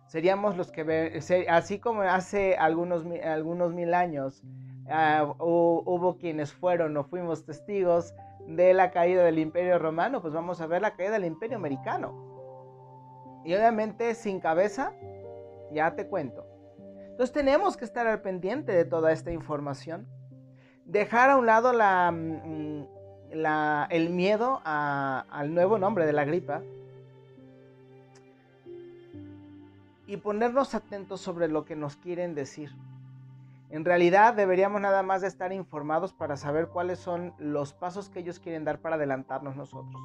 seríamos 0.07 0.57
los 0.57 0.71
que, 0.71 1.47
así 1.49 1.79
como 1.79 2.01
hace 2.01 2.57
algunos, 2.57 3.05
algunos 3.25 3.75
mil 3.75 3.93
años 3.93 4.43
ah, 4.89 5.35
hubo 5.39 6.17
quienes 6.17 6.53
fueron 6.53 6.97
o 6.97 7.05
fuimos 7.05 7.45
testigos 7.45 8.15
de 8.47 8.73
la 8.75 8.93
caída 8.93 9.25
del 9.25 9.39
imperio 9.39 9.79
romano, 9.79 10.23
pues 10.23 10.33
vamos 10.33 10.61
a 10.61 10.67
ver 10.67 10.81
la 10.81 10.95
caída 10.95 11.13
del 11.13 11.25
imperio 11.25 11.57
americano. 11.57 13.43
Y 13.45 13.55
obviamente 13.55 14.15
sin 14.15 14.41
cabeza, 14.41 14.93
ya 15.73 15.95
te 15.95 16.07
cuento. 16.07 16.47
Entonces 17.11 17.33
tenemos 17.33 17.77
que 17.77 17.85
estar 17.85 18.07
al 18.07 18.23
pendiente 18.23 18.73
de 18.73 18.85
toda 18.85 19.13
esta 19.13 19.33
información. 19.33 20.07
Dejar 20.85 21.31
a 21.31 21.37
un 21.37 21.47
lado 21.47 21.73
la, 21.73 22.11
el 23.31 24.11
miedo 24.11 24.61
al 24.65 25.55
nuevo 25.55 25.79
nombre 25.79 26.07
de 26.07 26.13
la 26.13 26.25
gripa 26.25 26.63
y 30.07 30.17
ponernos 30.19 30.75
atentos 30.75 31.21
sobre 31.21 31.49
lo 31.49 31.65
que 31.65 31.77
nos 31.77 31.97
quieren 31.97 32.35
decir. 32.35 32.71
En 33.71 33.85
realidad 33.85 34.35
deberíamos 34.35 34.81
nada 34.81 35.03
más 35.03 35.23
de 35.23 35.29
estar 35.29 35.53
informados 35.53 36.13
para 36.13 36.37
saber 36.37 36.69
cuáles 36.69 37.01
son 37.01 37.35
los 37.39 37.73
pasos 37.73 38.09
que 38.09 38.21
ellos 38.21 38.39
quieren 38.39 38.65
dar 38.65 38.79
para 38.79 38.95
adelantarnos 38.95 39.57
nosotros. 39.57 40.01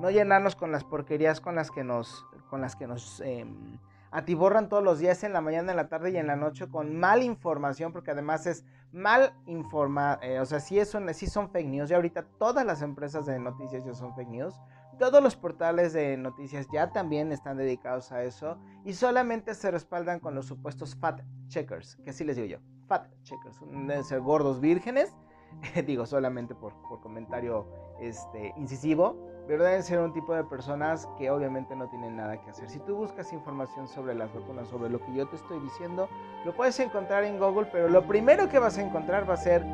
No 0.00 0.10
llenarnos 0.10 0.56
con 0.56 0.72
las 0.72 0.84
porquerías 0.84 1.40
con 1.40 1.54
las 1.54 1.70
que 1.70 1.84
nos, 1.84 2.24
con 2.50 2.60
las 2.60 2.74
que 2.74 2.86
nos 2.86 3.20
em, 3.20 3.78
atiborran 4.10 4.68
todos 4.68 4.82
los 4.82 4.98
días 4.98 5.22
en 5.24 5.32
la 5.32 5.40
mañana, 5.40 5.72
en 5.72 5.76
la 5.76 5.88
tarde 5.88 6.10
y 6.10 6.16
en 6.16 6.26
la 6.26 6.36
noche 6.36 6.68
con 6.68 6.96
mal 6.96 7.22
información, 7.22 7.92
porque 7.92 8.10
además 8.10 8.46
es 8.46 8.64
mal 8.92 9.34
informada, 9.46 10.18
eh, 10.22 10.40
o 10.40 10.46
sea, 10.46 10.60
sí, 10.60 10.78
es 10.78 10.96
sí 11.12 11.26
son 11.26 11.50
fake 11.50 11.66
news, 11.66 11.90
y 11.90 11.94
ahorita 11.94 12.24
todas 12.38 12.64
las 12.64 12.82
empresas 12.82 13.26
de 13.26 13.38
noticias 13.38 13.84
ya 13.84 13.94
son 13.94 14.14
fake 14.14 14.28
news, 14.28 14.54
todos 14.98 15.22
los 15.22 15.36
portales 15.36 15.92
de 15.92 16.16
noticias 16.16 16.66
ya 16.72 16.90
también 16.92 17.30
están 17.30 17.56
dedicados 17.56 18.10
a 18.10 18.24
eso. 18.24 18.58
Y 18.84 18.94
solamente 18.94 19.54
se 19.54 19.70
respaldan 19.70 20.18
con 20.18 20.34
los 20.34 20.46
supuestos 20.46 20.96
fat 20.96 21.20
checkers, 21.46 21.96
que 22.02 22.10
así 22.10 22.24
les 22.24 22.34
digo 22.34 22.48
yo, 22.48 22.58
fat 22.88 23.06
checkers, 23.22 23.60
deben 23.60 24.02
ser 24.02 24.20
gordos 24.20 24.60
vírgenes 24.60 25.14
digo 25.86 26.06
solamente 26.06 26.54
por, 26.54 26.72
comentario 27.00 27.66
este, 28.00 28.52
incisivo, 28.56 29.16
deben 29.56 29.82
ser 29.82 30.00
un 30.00 30.12
tipo 30.12 30.34
de 30.34 30.44
personas 30.44 31.08
que 31.16 31.30
obviamente 31.30 31.74
no 31.74 31.88
tienen 31.88 32.16
nada 32.16 32.36
que 32.42 32.50
hacer. 32.50 32.68
Si 32.68 32.78
tú 32.80 32.96
buscas 32.96 33.32
información 33.32 33.88
sobre 33.88 34.14
las 34.14 34.32
vacunas, 34.34 34.68
sobre 34.68 34.90
lo 34.90 35.00
que 35.00 35.14
yo 35.14 35.26
te 35.26 35.36
estoy 35.36 35.58
diciendo, 35.60 36.08
lo 36.44 36.54
puedes 36.54 36.78
encontrar 36.80 37.24
en 37.24 37.38
Google, 37.38 37.66
pero 37.72 37.88
lo 37.88 38.06
primero 38.06 38.48
que 38.48 38.58
vas 38.58 38.76
a 38.76 38.82
encontrar 38.82 39.28
va 39.28 39.34
a 39.34 39.38
ser 39.38 39.64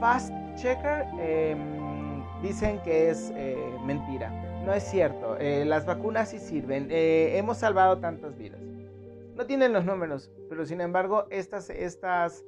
Fast 0.00 0.32
Checker. 0.56 1.06
Em, 1.18 2.22
dicen 2.40 2.80
que 2.82 3.10
es 3.10 3.30
eh, 3.34 3.76
mentira. 3.84 4.30
No 4.64 4.72
es 4.72 4.84
cierto. 4.84 5.36
Eh, 5.38 5.64
las 5.66 5.84
vacunas 5.84 6.30
sí 6.30 6.38
sirven. 6.38 6.88
Eh, 6.90 7.36
hemos 7.36 7.58
salvado 7.58 7.98
tantas 7.98 8.36
vidas. 8.38 8.60
No 9.34 9.46
tienen 9.46 9.72
los 9.72 9.84
números, 9.84 10.30
pero 10.48 10.64
sin 10.64 10.80
embargo, 10.80 11.26
estas, 11.30 11.70
estas 11.70 12.44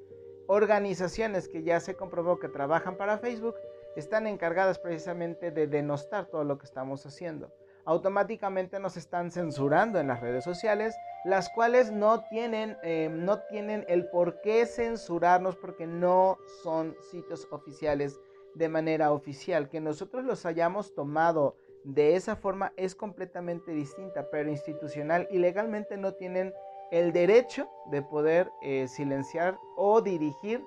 organizaciones 0.47 1.49
que 1.49 1.63
ya 1.63 1.81
se 1.81 1.95
comprobó 1.95 2.39
que 2.39 2.49
trabajan 2.49 2.97
para 2.97 3.19
Facebook 3.19 3.55
están 3.97 4.27
encargadas 4.27 4.79
precisamente 4.79 5.51
de 5.51 5.67
denostar 5.67 6.27
todo 6.27 6.45
lo 6.45 6.59
que 6.59 6.67
estamos 6.67 7.05
haciendo. 7.07 7.53
Automáticamente 7.85 8.79
nos 8.79 8.97
están 8.97 9.31
censurando 9.31 9.99
en 9.99 10.07
las 10.07 10.21
redes 10.21 10.45
sociales, 10.45 10.95
las 11.25 11.49
cuales 11.51 11.91
no 11.91 12.25
tienen, 12.25 12.77
eh, 12.83 13.09
no 13.11 13.41
tienen 13.41 13.85
el 13.89 14.09
por 14.09 14.41
qué 14.41 14.67
censurarnos 14.67 15.57
porque 15.57 15.87
no 15.87 16.39
son 16.63 16.97
sitios 17.11 17.49
oficiales 17.51 18.21
de 18.55 18.69
manera 18.69 19.13
oficial. 19.13 19.69
Que 19.69 19.81
nosotros 19.81 20.25
los 20.25 20.47
hayamos 20.47 20.95
tomado 20.95 21.57
de 21.85 22.15
esa 22.15 22.37
forma 22.37 22.73
es 22.77 22.95
completamente 22.95 23.73
distinta, 23.73 24.29
pero 24.31 24.49
institucional 24.49 25.27
y 25.31 25.39
legalmente 25.39 25.97
no 25.97 26.15
tienen 26.15 26.55
el 26.93 27.13
derecho 27.13 27.69
de 27.91 28.03
poder 28.03 28.51
eh, 28.63 28.87
silenciar 28.87 29.59
o 29.77 30.01
dirigir 30.03 30.65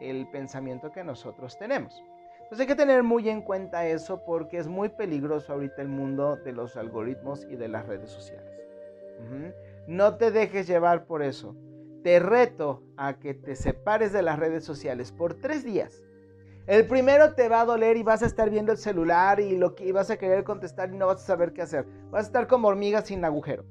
el 0.00 0.28
pensamiento 0.30 0.92
que 0.92 1.02
nosotros 1.02 1.58
tenemos. 1.58 2.04
Entonces 2.52 2.68
hay 2.68 2.76
que 2.76 2.82
tener 2.82 3.02
muy 3.02 3.30
en 3.30 3.40
cuenta 3.40 3.86
eso 3.86 4.26
porque 4.26 4.58
es 4.58 4.68
muy 4.68 4.90
peligroso 4.90 5.54
ahorita 5.54 5.80
el 5.80 5.88
mundo 5.88 6.36
de 6.36 6.52
los 6.52 6.76
algoritmos 6.76 7.46
y 7.48 7.56
de 7.56 7.66
las 7.66 7.86
redes 7.86 8.10
sociales. 8.10 8.52
No 9.86 10.18
te 10.18 10.30
dejes 10.30 10.66
llevar 10.66 11.06
por 11.06 11.22
eso. 11.22 11.56
Te 12.02 12.18
reto 12.18 12.82
a 12.98 13.14
que 13.14 13.32
te 13.32 13.56
separes 13.56 14.12
de 14.12 14.20
las 14.20 14.38
redes 14.38 14.66
sociales 14.66 15.12
por 15.12 15.40
tres 15.40 15.64
días. 15.64 16.02
El 16.66 16.86
primero 16.86 17.32
te 17.32 17.48
va 17.48 17.62
a 17.62 17.64
doler 17.64 17.96
y 17.96 18.02
vas 18.02 18.22
a 18.22 18.26
estar 18.26 18.50
viendo 18.50 18.70
el 18.70 18.76
celular 18.76 19.40
y, 19.40 19.56
lo 19.56 19.74
que, 19.74 19.86
y 19.86 19.92
vas 19.92 20.10
a 20.10 20.18
querer 20.18 20.44
contestar 20.44 20.92
y 20.92 20.98
no 20.98 21.06
vas 21.06 21.22
a 21.22 21.26
saber 21.26 21.54
qué 21.54 21.62
hacer. 21.62 21.86
Vas 22.10 22.24
a 22.24 22.26
estar 22.26 22.48
como 22.48 22.68
hormiga 22.68 23.00
sin 23.00 23.24
agujero. 23.24 23.64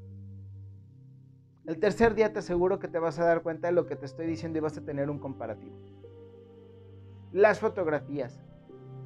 El 1.67 1.77
tercer 1.77 2.15
día 2.15 2.33
te 2.33 2.39
aseguro 2.39 2.79
que 2.79 2.87
te 2.87 2.97
vas 2.97 3.19
a 3.19 3.25
dar 3.25 3.43
cuenta 3.43 3.67
de 3.67 3.73
lo 3.73 3.85
que 3.85 3.95
te 3.95 4.07
estoy 4.07 4.25
diciendo 4.25 4.57
y 4.57 4.61
vas 4.61 4.75
a 4.75 4.81
tener 4.81 5.11
un 5.11 5.19
comparativo. 5.19 5.77
Las 7.31 7.59
fotografías, 7.59 8.41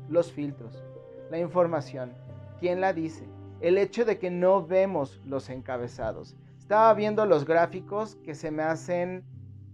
los 0.09 0.31
filtros, 0.31 0.83
la 1.29 1.39
información, 1.39 2.13
quién 2.59 2.81
la 2.81 2.93
dice, 2.93 3.25
el 3.59 3.77
hecho 3.77 4.05
de 4.05 4.17
que 4.17 4.29
no 4.29 4.65
vemos 4.65 5.21
los 5.25 5.49
encabezados. 5.49 6.35
Estaba 6.57 6.93
viendo 6.93 7.25
los 7.25 7.45
gráficos 7.45 8.15
que 8.17 8.35
se 8.35 8.51
me 8.51 8.63
hacen 8.63 9.23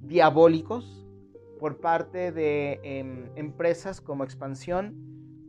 diabólicos 0.01 1.05
por 1.59 1.77
parte 1.77 2.31
de 2.31 2.79
em, 2.83 3.29
empresas 3.35 4.01
como 4.01 4.23
Expansión, 4.23 4.95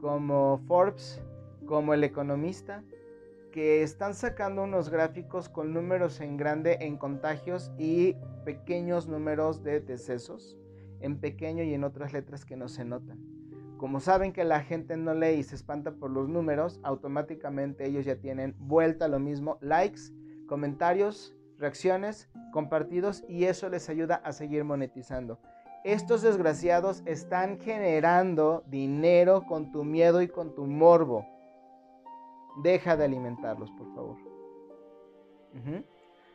como 0.00 0.58
Forbes, 0.66 1.22
como 1.66 1.94
El 1.94 2.04
Economista, 2.04 2.82
que 3.50 3.82
están 3.82 4.14
sacando 4.14 4.64
unos 4.64 4.88
gráficos 4.88 5.48
con 5.48 5.72
números 5.72 6.20
en 6.20 6.36
grande 6.36 6.78
en 6.80 6.96
contagios 6.96 7.70
y 7.78 8.16
pequeños 8.44 9.08
números 9.08 9.62
de 9.62 9.80
decesos, 9.80 10.58
en 11.00 11.18
pequeño 11.18 11.62
y 11.62 11.74
en 11.74 11.84
otras 11.84 12.12
letras 12.12 12.44
que 12.44 12.56
no 12.56 12.68
se 12.68 12.84
notan. 12.84 13.18
Como 13.82 13.98
saben 13.98 14.32
que 14.32 14.44
la 14.44 14.60
gente 14.60 14.96
no 14.96 15.12
lee 15.12 15.40
y 15.40 15.42
se 15.42 15.56
espanta 15.56 15.90
por 15.90 16.08
los 16.08 16.28
números, 16.28 16.78
automáticamente 16.84 17.84
ellos 17.84 18.04
ya 18.04 18.14
tienen 18.14 18.54
vuelta 18.56 19.08
lo 19.08 19.18
mismo, 19.18 19.58
likes, 19.60 20.02
comentarios, 20.46 21.34
reacciones, 21.58 22.30
compartidos 22.52 23.24
y 23.28 23.46
eso 23.46 23.68
les 23.68 23.88
ayuda 23.88 24.22
a 24.22 24.32
seguir 24.32 24.62
monetizando. 24.62 25.40
Estos 25.82 26.22
desgraciados 26.22 27.02
están 27.06 27.58
generando 27.58 28.62
dinero 28.68 29.46
con 29.48 29.72
tu 29.72 29.82
miedo 29.82 30.22
y 30.22 30.28
con 30.28 30.54
tu 30.54 30.64
morbo. 30.64 31.26
Deja 32.62 32.96
de 32.96 33.06
alimentarlos, 33.06 33.72
por 33.72 33.92
favor. 33.96 34.16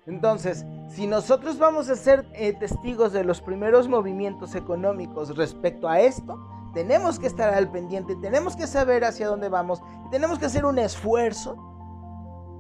Entonces, 0.06 0.66
si 0.90 1.08
nosotros 1.08 1.58
vamos 1.58 1.90
a 1.90 1.96
ser 1.96 2.26
eh, 2.34 2.52
testigos 2.52 3.14
de 3.14 3.24
los 3.24 3.40
primeros 3.40 3.88
movimientos 3.88 4.54
económicos 4.54 5.38
respecto 5.38 5.88
a 5.88 6.02
esto, 6.02 6.38
tenemos 6.78 7.18
que 7.18 7.26
estar 7.26 7.52
al 7.52 7.72
pendiente, 7.72 8.16
tenemos 8.18 8.56
que 8.56 8.68
saber 8.68 9.04
hacia 9.04 9.28
dónde 9.28 9.50
vamos, 9.50 9.82
tenemos 10.12 10.38
que 10.38 10.46
hacer 10.46 10.64
un 10.64 10.78
esfuerzo 10.78 11.58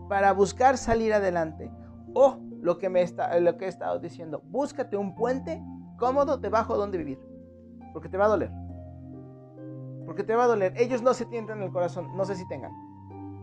para 0.09 0.33
buscar 0.33 0.79
salir 0.79 1.13
adelante. 1.13 1.71
O 2.15 2.39
lo 2.59 2.79
que, 2.79 2.89
me 2.89 3.03
está, 3.03 3.39
lo 3.39 3.57
que 3.57 3.65
he 3.65 3.67
estado 3.67 3.99
diciendo, 3.99 4.41
búscate 4.45 4.97
un 4.97 5.13
puente 5.13 5.61
cómodo 5.99 6.39
debajo 6.39 6.75
donde 6.75 6.97
vivir, 6.97 7.19
porque 7.93 8.09
te 8.09 8.17
va 8.17 8.25
a 8.25 8.29
doler. 8.29 8.49
Porque 10.07 10.23
te 10.23 10.35
va 10.35 10.45
a 10.45 10.47
doler. 10.47 10.73
Ellos 10.77 11.03
no 11.03 11.13
se 11.13 11.27
tientan 11.27 11.61
el 11.61 11.71
corazón, 11.71 12.17
no 12.17 12.25
sé 12.25 12.33
si 12.33 12.47
tengan 12.47 12.71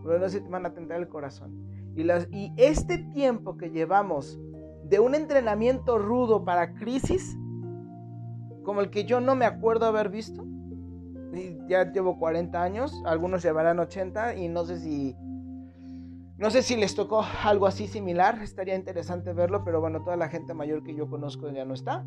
pero 0.03 0.19
no 0.19 0.29
se 0.29 0.41
van 0.41 0.67
a 0.67 0.73
tentar 0.73 0.99
el 0.99 1.07
corazón. 1.07 1.55
Y, 1.95 2.03
las, 2.03 2.27
y 2.31 2.53
este 2.57 2.97
tiempo 2.97 3.57
que 3.57 3.71
llevamos 3.71 4.37
de 4.83 4.99
un 4.99 5.15
entrenamiento 5.15 5.97
rudo 5.97 6.43
para 6.43 6.75
crisis, 6.75 7.35
como 8.63 8.81
el 8.81 8.91
que 8.91 9.05
yo 9.05 9.21
no 9.21 9.35
me 9.35 9.45
acuerdo 9.45 9.87
haber 9.87 10.09
visto, 10.09 10.45
ya 11.67 11.91
llevo 11.91 12.17
40 12.17 12.61
años, 12.61 13.01
algunos 13.05 13.43
llevarán 13.43 13.79
80 13.79 14.35
y 14.35 14.47
no 14.47 14.65
sé 14.65 14.79
si 14.79 15.15
no 16.37 16.49
sé 16.49 16.61
si 16.61 16.75
les 16.75 16.95
tocó 16.95 17.23
algo 17.43 17.65
así 17.65 17.87
similar, 17.87 18.41
estaría 18.41 18.75
interesante 18.75 19.31
verlo, 19.31 19.63
pero 19.63 19.79
bueno, 19.79 20.03
toda 20.03 20.17
la 20.17 20.27
gente 20.27 20.53
mayor 20.53 20.83
que 20.83 20.93
yo 20.93 21.09
conozco 21.09 21.49
ya 21.49 21.63
no 21.63 21.73
está, 21.73 22.05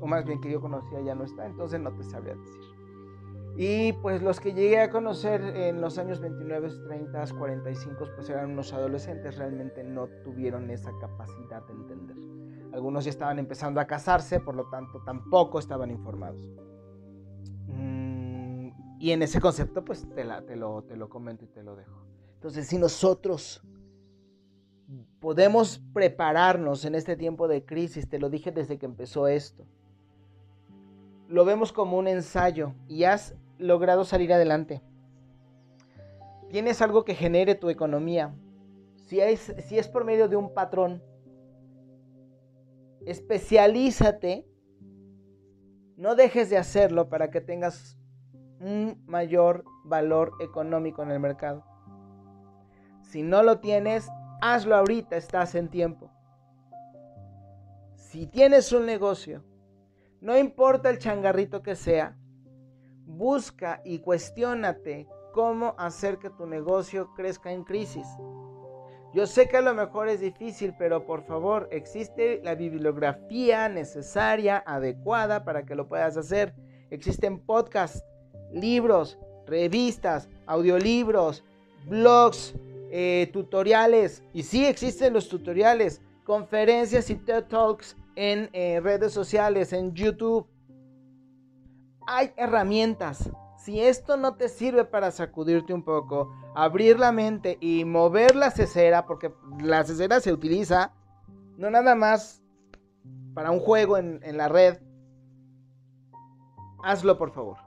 o 0.00 0.06
más 0.06 0.24
bien 0.24 0.40
que 0.40 0.50
yo 0.50 0.60
conocía 0.60 1.00
ya 1.02 1.14
no 1.14 1.22
está, 1.22 1.46
entonces 1.46 1.80
no 1.80 1.92
te 1.94 2.02
sabría 2.02 2.34
decir. 2.34 2.74
Y 3.56 3.92
pues 3.92 4.20
los 4.22 4.40
que 4.40 4.52
llegué 4.52 4.80
a 4.80 4.90
conocer 4.90 5.40
en 5.40 5.80
los 5.80 5.98
años 5.98 6.18
29, 6.18 6.68
30, 6.88 7.26
45, 7.38 8.04
pues 8.16 8.28
eran 8.28 8.50
unos 8.50 8.72
adolescentes, 8.72 9.38
realmente 9.38 9.84
no 9.84 10.08
tuvieron 10.24 10.68
esa 10.70 10.90
capacidad 11.00 11.64
de 11.64 11.72
entender. 11.74 12.16
Algunos 12.72 13.04
ya 13.04 13.10
estaban 13.10 13.38
empezando 13.38 13.80
a 13.80 13.86
casarse, 13.86 14.40
por 14.40 14.56
lo 14.56 14.68
tanto 14.68 15.00
tampoco 15.04 15.60
estaban 15.60 15.92
informados. 15.92 16.44
Y 18.98 19.10
en 19.10 19.22
ese 19.22 19.40
concepto 19.40 19.84
pues 19.84 20.08
te, 20.14 20.24
te, 20.46 20.56
lo, 20.56 20.82
te 20.82 20.96
lo 20.96 21.08
comento 21.08 21.44
y 21.44 21.48
te 21.48 21.62
lo 21.62 21.76
dejo. 21.76 22.06
Entonces 22.34 22.66
si 22.66 22.78
nosotros 22.78 23.62
podemos 25.20 25.82
prepararnos 25.92 26.84
en 26.84 26.94
este 26.94 27.16
tiempo 27.16 27.48
de 27.48 27.64
crisis, 27.64 28.08
te 28.08 28.18
lo 28.18 28.30
dije 28.30 28.52
desde 28.52 28.78
que 28.78 28.86
empezó 28.86 29.26
esto, 29.26 29.66
lo 31.28 31.44
vemos 31.44 31.72
como 31.72 31.98
un 31.98 32.06
ensayo 32.06 32.74
y 32.88 33.04
has 33.04 33.34
logrado 33.58 34.04
salir 34.04 34.32
adelante. 34.32 34.82
Tienes 36.50 36.82
algo 36.82 37.04
que 37.04 37.14
genere 37.14 37.54
tu 37.54 37.70
economía. 37.70 38.34
Si 39.06 39.20
es, 39.20 39.54
si 39.66 39.78
es 39.78 39.88
por 39.88 40.04
medio 40.04 40.28
de 40.28 40.36
un 40.36 40.52
patrón, 40.52 41.02
especialízate. 43.06 44.46
No 45.96 46.14
dejes 46.14 46.50
de 46.50 46.58
hacerlo 46.58 47.08
para 47.08 47.30
que 47.30 47.40
tengas 47.40 47.96
un 48.60 49.02
mayor 49.06 49.64
valor 49.84 50.32
económico 50.40 51.02
en 51.02 51.10
el 51.10 51.20
mercado. 51.20 51.64
Si 53.02 53.22
no 53.22 53.42
lo 53.42 53.60
tienes, 53.60 54.08
hazlo 54.40 54.76
ahorita, 54.76 55.16
estás 55.16 55.54
en 55.54 55.68
tiempo. 55.68 56.10
Si 57.94 58.26
tienes 58.26 58.72
un 58.72 58.86
negocio, 58.86 59.44
no 60.20 60.38
importa 60.38 60.90
el 60.90 60.98
changarrito 60.98 61.62
que 61.62 61.76
sea, 61.76 62.16
Busca 63.06 63.82
y 63.84 63.98
cuestiónate 63.98 65.06
cómo 65.32 65.74
hacer 65.78 66.18
que 66.18 66.30
tu 66.30 66.46
negocio 66.46 67.12
crezca 67.14 67.52
en 67.52 67.62
crisis. 67.64 68.06
Yo 69.12 69.26
sé 69.26 69.46
que 69.46 69.58
a 69.58 69.62
lo 69.62 69.74
mejor 69.74 70.08
es 70.08 70.20
difícil, 70.20 70.74
pero 70.78 71.04
por 71.04 71.22
favor, 71.24 71.68
existe 71.70 72.40
la 72.42 72.54
bibliografía 72.54 73.68
necesaria, 73.68 74.62
adecuada 74.66 75.44
para 75.44 75.64
que 75.66 75.74
lo 75.74 75.86
puedas 75.86 76.16
hacer. 76.16 76.54
Existen 76.90 77.38
podcasts, 77.38 78.02
libros, 78.54 79.18
revistas, 79.46 80.28
audiolibros, 80.46 81.44
blogs, 81.86 82.54
eh, 82.90 83.28
tutoriales. 83.32 84.22
Y 84.32 84.44
sí 84.44 84.64
existen 84.64 85.12
los 85.12 85.28
tutoriales, 85.28 86.00
conferencias 86.24 87.10
y 87.10 87.16
TED 87.16 87.44
Talks 87.44 87.96
en 88.16 88.48
eh, 88.52 88.80
redes 88.80 89.12
sociales, 89.12 89.72
en 89.72 89.92
YouTube 89.92 90.46
hay 92.06 92.32
herramientas. 92.36 93.30
Si 93.58 93.80
esto 93.80 94.16
no 94.16 94.34
te 94.36 94.48
sirve 94.48 94.84
para 94.84 95.10
sacudirte 95.10 95.72
un 95.72 95.82
poco, 95.82 96.30
abrir 96.54 96.98
la 96.98 97.12
mente 97.12 97.56
y 97.60 97.84
mover 97.84 98.36
la 98.36 98.50
cesera, 98.50 99.06
porque 99.06 99.32
la 99.60 99.84
cesera 99.84 100.20
se 100.20 100.32
utiliza 100.32 100.92
no 101.56 101.70
nada 101.70 101.94
más 101.94 102.42
para 103.32 103.50
un 103.50 103.60
juego 103.60 103.96
en, 103.96 104.20
en 104.22 104.36
la 104.36 104.48
red, 104.48 104.78
hazlo 106.82 107.16
por 107.16 107.32
favor. 107.32 107.63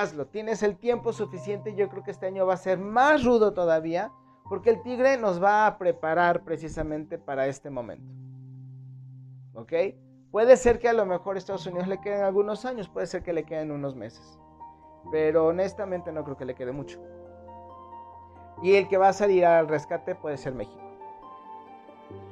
Hazlo. 0.00 0.26
Tienes 0.26 0.62
el 0.62 0.76
tiempo 0.76 1.12
suficiente. 1.12 1.74
Yo 1.74 1.88
creo 1.88 2.02
que 2.02 2.10
este 2.10 2.26
año 2.26 2.46
va 2.46 2.54
a 2.54 2.58
ser 2.58 2.78
más 2.78 3.24
rudo 3.24 3.52
todavía. 3.52 4.12
Porque 4.48 4.70
el 4.70 4.82
tigre 4.82 5.16
nos 5.16 5.42
va 5.42 5.66
a 5.66 5.78
preparar 5.78 6.44
precisamente 6.44 7.18
para 7.18 7.46
este 7.46 7.68
momento. 7.68 8.12
¿Ok? 9.54 9.72
Puede 10.30 10.56
ser 10.56 10.78
que 10.78 10.88
a 10.88 10.92
lo 10.92 11.04
mejor 11.06 11.34
a 11.34 11.38
Estados 11.38 11.66
Unidos 11.66 11.88
le 11.88 12.00
queden 12.00 12.22
algunos 12.22 12.64
años. 12.64 12.88
Puede 12.88 13.06
ser 13.06 13.22
que 13.22 13.32
le 13.32 13.44
queden 13.44 13.70
unos 13.70 13.96
meses. 13.96 14.38
Pero 15.10 15.46
honestamente 15.46 16.12
no 16.12 16.24
creo 16.24 16.36
que 16.36 16.44
le 16.44 16.54
quede 16.54 16.72
mucho. 16.72 17.00
Y 18.62 18.74
el 18.74 18.88
que 18.88 18.98
va 18.98 19.08
a 19.08 19.12
salir 19.12 19.44
al 19.44 19.68
rescate 19.68 20.14
puede 20.14 20.36
ser 20.36 20.54
México. 20.54 20.80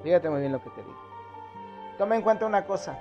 Fíjate 0.02 0.30
muy 0.30 0.40
bien 0.40 0.52
lo 0.52 0.62
que 0.62 0.70
te 0.70 0.82
digo. 0.82 0.96
Toma 1.98 2.16
en 2.16 2.22
cuenta 2.22 2.46
una 2.46 2.64
cosa. 2.64 2.98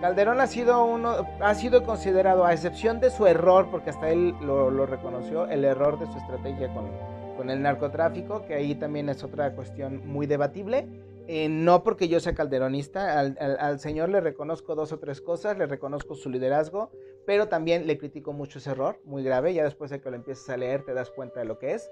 Calderón 0.00 0.40
ha 0.40 0.46
sido 0.46 0.84
uno, 0.84 1.26
ha 1.40 1.54
sido 1.54 1.84
considerado, 1.84 2.44
a 2.44 2.52
excepción 2.52 3.00
de 3.00 3.10
su 3.10 3.26
error, 3.26 3.68
porque 3.70 3.90
hasta 3.90 4.10
él 4.10 4.34
lo, 4.40 4.86
reconoció, 4.86 5.46
el 5.46 5.64
error 5.64 5.98
de 5.98 6.06
su 6.06 6.18
estrategia 6.18 6.72
con, 6.72 6.90
con, 7.36 7.50
el 7.50 7.62
narcotráfico, 7.62 8.44
que 8.46 8.54
ahí 8.54 8.74
también 8.74 9.08
es 9.08 9.24
otra 9.24 9.54
cuestión 9.54 10.06
muy 10.06 10.26
debatible. 10.26 10.86
Eh, 11.28 11.48
no 11.48 11.82
porque 11.82 12.06
yo 12.06 12.20
sea 12.20 12.34
calderonista, 12.34 13.18
al, 13.18 13.80
señor 13.80 14.10
le 14.10 14.20
reconozco 14.20 14.76
dos 14.76 14.92
o 14.92 15.00
tres 15.00 15.20
cosas, 15.20 15.58
le 15.58 15.66
reconozco 15.66 16.14
su 16.14 16.30
liderazgo, 16.30 16.92
pero 17.26 17.48
también 17.48 17.88
le 17.88 17.98
critico 17.98 18.32
mucho 18.32 18.60
ese 18.60 18.70
error, 18.70 19.00
muy 19.04 19.24
grave, 19.24 19.52
ya 19.52 19.64
después 19.64 19.90
de 19.90 20.00
que 20.00 20.08
lo 20.08 20.16
empieces 20.16 20.48
a 20.48 20.56
leer 20.56 20.84
te 20.84 20.94
das 20.94 21.10
cuenta 21.10 21.40
de 21.40 21.46
lo 21.46 21.58
que 21.58 21.74
es. 21.74 21.90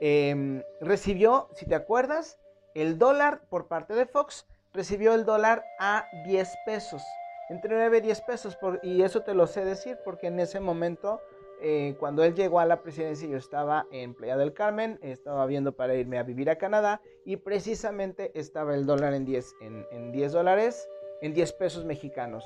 Em, 0.00 0.62
recibió, 0.82 1.48
si 1.54 1.64
te 1.64 1.74
acuerdas, 1.74 2.38
el 2.74 2.98
dólar 2.98 3.40
por 3.48 3.68
parte 3.68 3.94
de 3.94 4.04
Fox, 4.04 4.46
recibió 4.74 5.14
el 5.14 5.24
dólar 5.24 5.64
a 5.80 6.04
10 6.26 6.52
pesos, 6.66 7.02
entre 7.48 7.76
9 7.76 7.98
y 7.98 8.00
10 8.00 8.20
pesos, 8.22 8.58
y 8.82 9.02
eso 9.02 9.22
te 9.22 9.34
lo 9.34 9.46
sé 9.46 9.64
decir 9.64 9.98
porque 10.04 10.28
en 10.28 10.40
ese 10.40 10.60
momento, 10.60 11.20
eh, 11.60 11.96
cuando 11.98 12.24
él 12.24 12.34
llegó 12.34 12.60
a 12.60 12.66
la 12.66 12.82
presidencia, 12.82 13.28
yo 13.28 13.36
estaba 13.36 13.86
en 13.90 14.14
Playa 14.14 14.36
del 14.36 14.54
Carmen, 14.54 14.98
estaba 15.02 15.46
viendo 15.46 15.72
para 15.72 15.94
irme 15.94 16.18
a 16.18 16.22
vivir 16.22 16.50
a 16.50 16.56
Canadá, 16.56 17.00
y 17.24 17.36
precisamente 17.36 18.30
estaba 18.34 18.74
el 18.74 18.86
dólar 18.86 19.14
en 19.14 19.24
10, 19.24 19.54
en, 19.60 19.86
en 19.90 20.12
10 20.12 20.32
dólares, 20.32 20.88
en 21.20 21.34
10 21.34 21.52
pesos 21.54 21.84
mexicanos. 21.84 22.44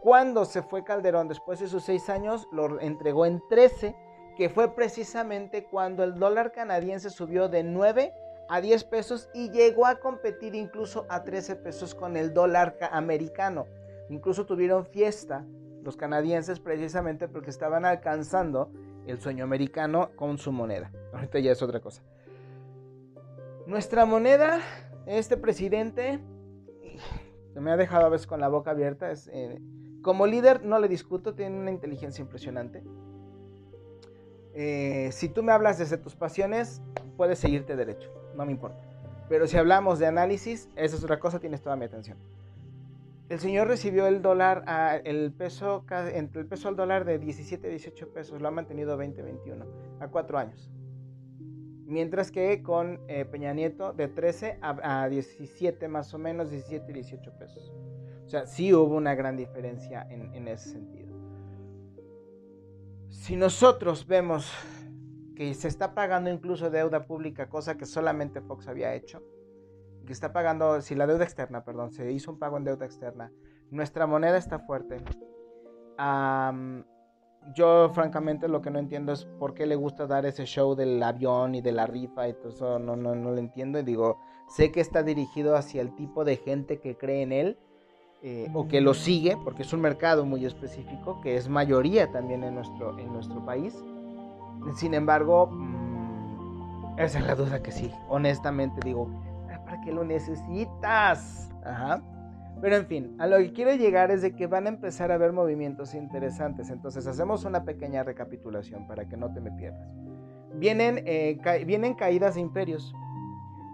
Cuando 0.00 0.44
se 0.44 0.62
fue 0.62 0.82
Calderón, 0.82 1.28
después 1.28 1.60
de 1.60 1.68
sus 1.68 1.84
6 1.84 2.08
años, 2.08 2.48
lo 2.50 2.80
entregó 2.80 3.24
en 3.26 3.40
13 3.48 3.94
que 4.36 4.48
fue 4.48 4.74
precisamente 4.74 5.64
cuando 5.64 6.04
el 6.04 6.14
dólar 6.14 6.52
canadiense 6.52 7.10
subió 7.10 7.48
de 7.48 7.62
9 7.62 8.14
a 8.48 8.60
10 8.60 8.84
pesos 8.84 9.28
y 9.34 9.50
llegó 9.50 9.86
a 9.86 10.00
competir 10.00 10.54
incluso 10.54 11.06
a 11.08 11.22
13 11.22 11.56
pesos 11.56 11.94
con 11.94 12.16
el 12.16 12.32
dólar 12.32 12.76
americano. 12.90 13.66
Incluso 14.12 14.44
tuvieron 14.44 14.84
fiesta 14.84 15.46
los 15.82 15.96
canadienses 15.96 16.60
precisamente 16.60 17.28
porque 17.28 17.48
estaban 17.48 17.86
alcanzando 17.86 18.70
el 19.06 19.18
sueño 19.20 19.42
americano 19.42 20.10
con 20.16 20.36
su 20.36 20.52
moneda. 20.52 20.92
Ahorita 21.14 21.38
ya 21.38 21.52
es 21.52 21.62
otra 21.62 21.80
cosa. 21.80 22.02
Nuestra 23.66 24.04
moneda, 24.04 24.60
este 25.06 25.38
presidente, 25.38 26.20
me 27.54 27.70
ha 27.70 27.76
dejado 27.78 28.04
a 28.04 28.08
veces 28.10 28.26
con 28.26 28.38
la 28.38 28.48
boca 28.48 28.72
abierta. 28.72 29.10
Eh, 29.32 29.58
como 30.02 30.26
líder 30.26 30.62
no 30.62 30.78
le 30.78 30.88
discuto, 30.88 31.34
tiene 31.34 31.58
una 31.58 31.70
inteligencia 31.70 32.20
impresionante. 32.20 32.82
Eh, 34.52 35.08
si 35.12 35.30
tú 35.30 35.42
me 35.42 35.52
hablas 35.52 35.78
desde 35.78 35.96
tus 35.96 36.16
pasiones, 36.16 36.82
puedes 37.16 37.38
seguirte 37.38 37.76
derecho, 37.76 38.10
no 38.36 38.44
me 38.44 38.52
importa. 38.52 38.84
Pero 39.30 39.46
si 39.46 39.56
hablamos 39.56 39.98
de 39.98 40.06
análisis, 40.06 40.68
esa 40.76 40.96
es 40.96 41.02
otra 41.02 41.18
cosa, 41.18 41.40
tienes 41.40 41.62
toda 41.62 41.76
mi 41.76 41.86
atención. 41.86 42.18
El 43.28 43.38
señor 43.38 43.68
recibió 43.68 44.06
el 44.06 44.20
peso, 45.32 45.84
entre 46.12 46.46
al 46.68 46.76
dólar 46.76 47.04
de 47.04 47.18
17, 47.18 47.68
18 47.68 48.12
pesos, 48.12 48.40
lo 48.42 48.48
ha 48.48 48.50
mantenido 48.50 48.96
20, 48.96 49.22
21, 49.22 49.66
a 50.00 50.08
4 50.08 50.38
años. 50.38 50.70
Mientras 51.86 52.30
que 52.30 52.62
con 52.62 53.00
eh, 53.08 53.24
Peña 53.24 53.52
Nieto 53.54 53.92
de 53.92 54.08
13 54.08 54.58
a, 54.60 55.08
17 55.08 55.88
más 55.88 56.12
o 56.14 56.18
menos, 56.18 56.50
17, 56.50 56.92
18 56.92 57.38
pesos. 57.38 57.72
O 58.24 58.28
sea, 58.28 58.46
sí 58.46 58.72
hubo 58.72 58.96
una 58.96 59.14
gran 59.14 59.36
diferencia 59.36 60.06
en 60.10 60.48
ese 60.48 60.70
sentido. 60.70 61.12
Si 63.08 63.36
nosotros 63.36 64.06
vemos 64.06 64.50
que 65.36 65.54
se 65.54 65.68
está 65.68 65.94
pagando 65.94 66.30
incluso 66.30 66.70
deuda 66.70 67.06
pública, 67.06 67.48
cosa 67.48 67.76
que 67.76 67.86
solamente 67.86 68.40
Fox 68.40 68.68
había 68.68 68.94
hecho, 68.94 69.22
que 70.04 70.12
está 70.12 70.32
pagando, 70.32 70.80
si 70.80 70.94
la 70.94 71.06
deuda 71.06 71.24
externa, 71.24 71.64
perdón, 71.64 71.90
se 71.92 72.10
hizo 72.12 72.30
un 72.30 72.38
pago 72.38 72.56
en 72.56 72.64
deuda 72.64 72.84
externa, 72.84 73.32
nuestra 73.70 74.06
moneda 74.06 74.36
está 74.36 74.58
fuerte. 74.58 75.02
yo 77.54 77.90
francamente 77.94 78.48
lo 78.48 78.60
que 78.62 78.70
no 78.70 78.78
entiendo 78.78 79.12
es 79.12 79.24
por 79.24 79.54
qué 79.54 79.66
le 79.66 79.76
gusta 79.76 80.06
dar 80.06 80.26
ese 80.26 80.44
show 80.44 80.74
del 80.74 81.02
avión 81.02 81.54
y 81.54 81.60
de 81.60 81.72
la 81.72 81.86
rifa 81.86 82.28
y 82.28 82.34
todo 82.34 82.48
eso, 82.50 82.78
no, 82.78 82.96
no, 82.96 83.14
no 83.14 83.30
lo 83.30 83.38
entiendo. 83.38 83.78
Y 83.78 83.82
digo, 83.82 84.18
sé 84.48 84.70
que 84.72 84.80
está 84.80 85.02
dirigido 85.02 85.56
hacia 85.56 85.80
el 85.80 85.94
tipo 85.94 86.24
de 86.24 86.36
gente 86.36 86.80
que 86.80 86.96
cree 86.96 87.22
en 87.22 87.32
él, 87.32 87.58
eh, 88.24 88.48
o 88.54 88.68
que 88.68 88.80
lo 88.80 88.94
sigue, 88.94 89.36
porque 89.42 89.62
es 89.62 89.72
un 89.72 89.80
mercado 89.80 90.24
muy 90.24 90.46
específico, 90.46 91.20
que 91.20 91.36
es 91.36 91.48
mayoría 91.48 92.12
también 92.12 92.44
en 92.44 92.54
nuestro, 92.54 92.96
en 92.96 93.12
nuestro 93.12 93.44
país. 93.44 93.74
Sin 94.76 94.94
embargo, 94.94 95.48
mm, 95.48 96.98
esa 96.98 97.18
es 97.18 97.26
la 97.26 97.34
duda 97.34 97.64
que 97.64 97.72
sí, 97.72 97.90
honestamente 98.08 98.80
digo, 98.84 99.08
¿para 99.80 99.92
lo 99.92 100.04
necesitas? 100.04 101.50
Pero 102.60 102.76
en 102.76 102.86
fin, 102.86 103.16
a 103.18 103.26
lo 103.26 103.38
que 103.38 103.52
quiero 103.52 103.74
llegar 103.74 104.10
es 104.10 104.22
de 104.22 104.34
que 104.34 104.46
van 104.46 104.66
a 104.66 104.68
empezar 104.68 105.10
a 105.10 105.14
haber 105.14 105.32
movimientos 105.32 105.94
interesantes. 105.94 106.70
Entonces 106.70 107.06
hacemos 107.06 107.44
una 107.44 107.64
pequeña 107.64 108.04
recapitulación 108.04 108.86
para 108.86 109.08
que 109.08 109.16
no 109.16 109.32
te 109.32 109.40
me 109.40 109.50
pierdas. 109.52 109.88
Vienen, 110.54 111.02
eh, 111.06 111.40
vienen 111.66 111.94
caídas 111.94 112.34
de 112.34 112.42
imperios, 112.42 112.94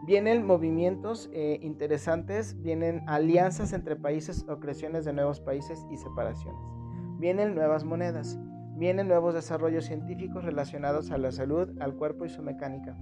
Vienen 0.08 0.46
movimientos 0.46 1.28
eh, 1.34 1.58
interesantes, 1.60 2.58
vienen 2.62 3.02
alianzas 3.06 3.74
entre 3.74 3.94
países 3.94 4.42
o 4.48 4.58
creaciones 4.58 5.04
de 5.04 5.12
nuevos 5.12 5.38
países 5.38 5.86
y 5.90 5.98
separaciones. 5.98 6.58
Vienen 7.18 7.54
nuevas 7.54 7.84
monedas, 7.84 8.38
vienen 8.78 9.06
nuevos 9.06 9.34
desarrollos 9.34 9.84
científicos 9.84 10.46
relacionados 10.46 11.10
a 11.10 11.18
la 11.18 11.30
salud, 11.30 11.78
al 11.78 11.94
cuerpo 11.94 12.24
y 12.24 12.30
su 12.30 12.42
mecánica. 12.42 12.96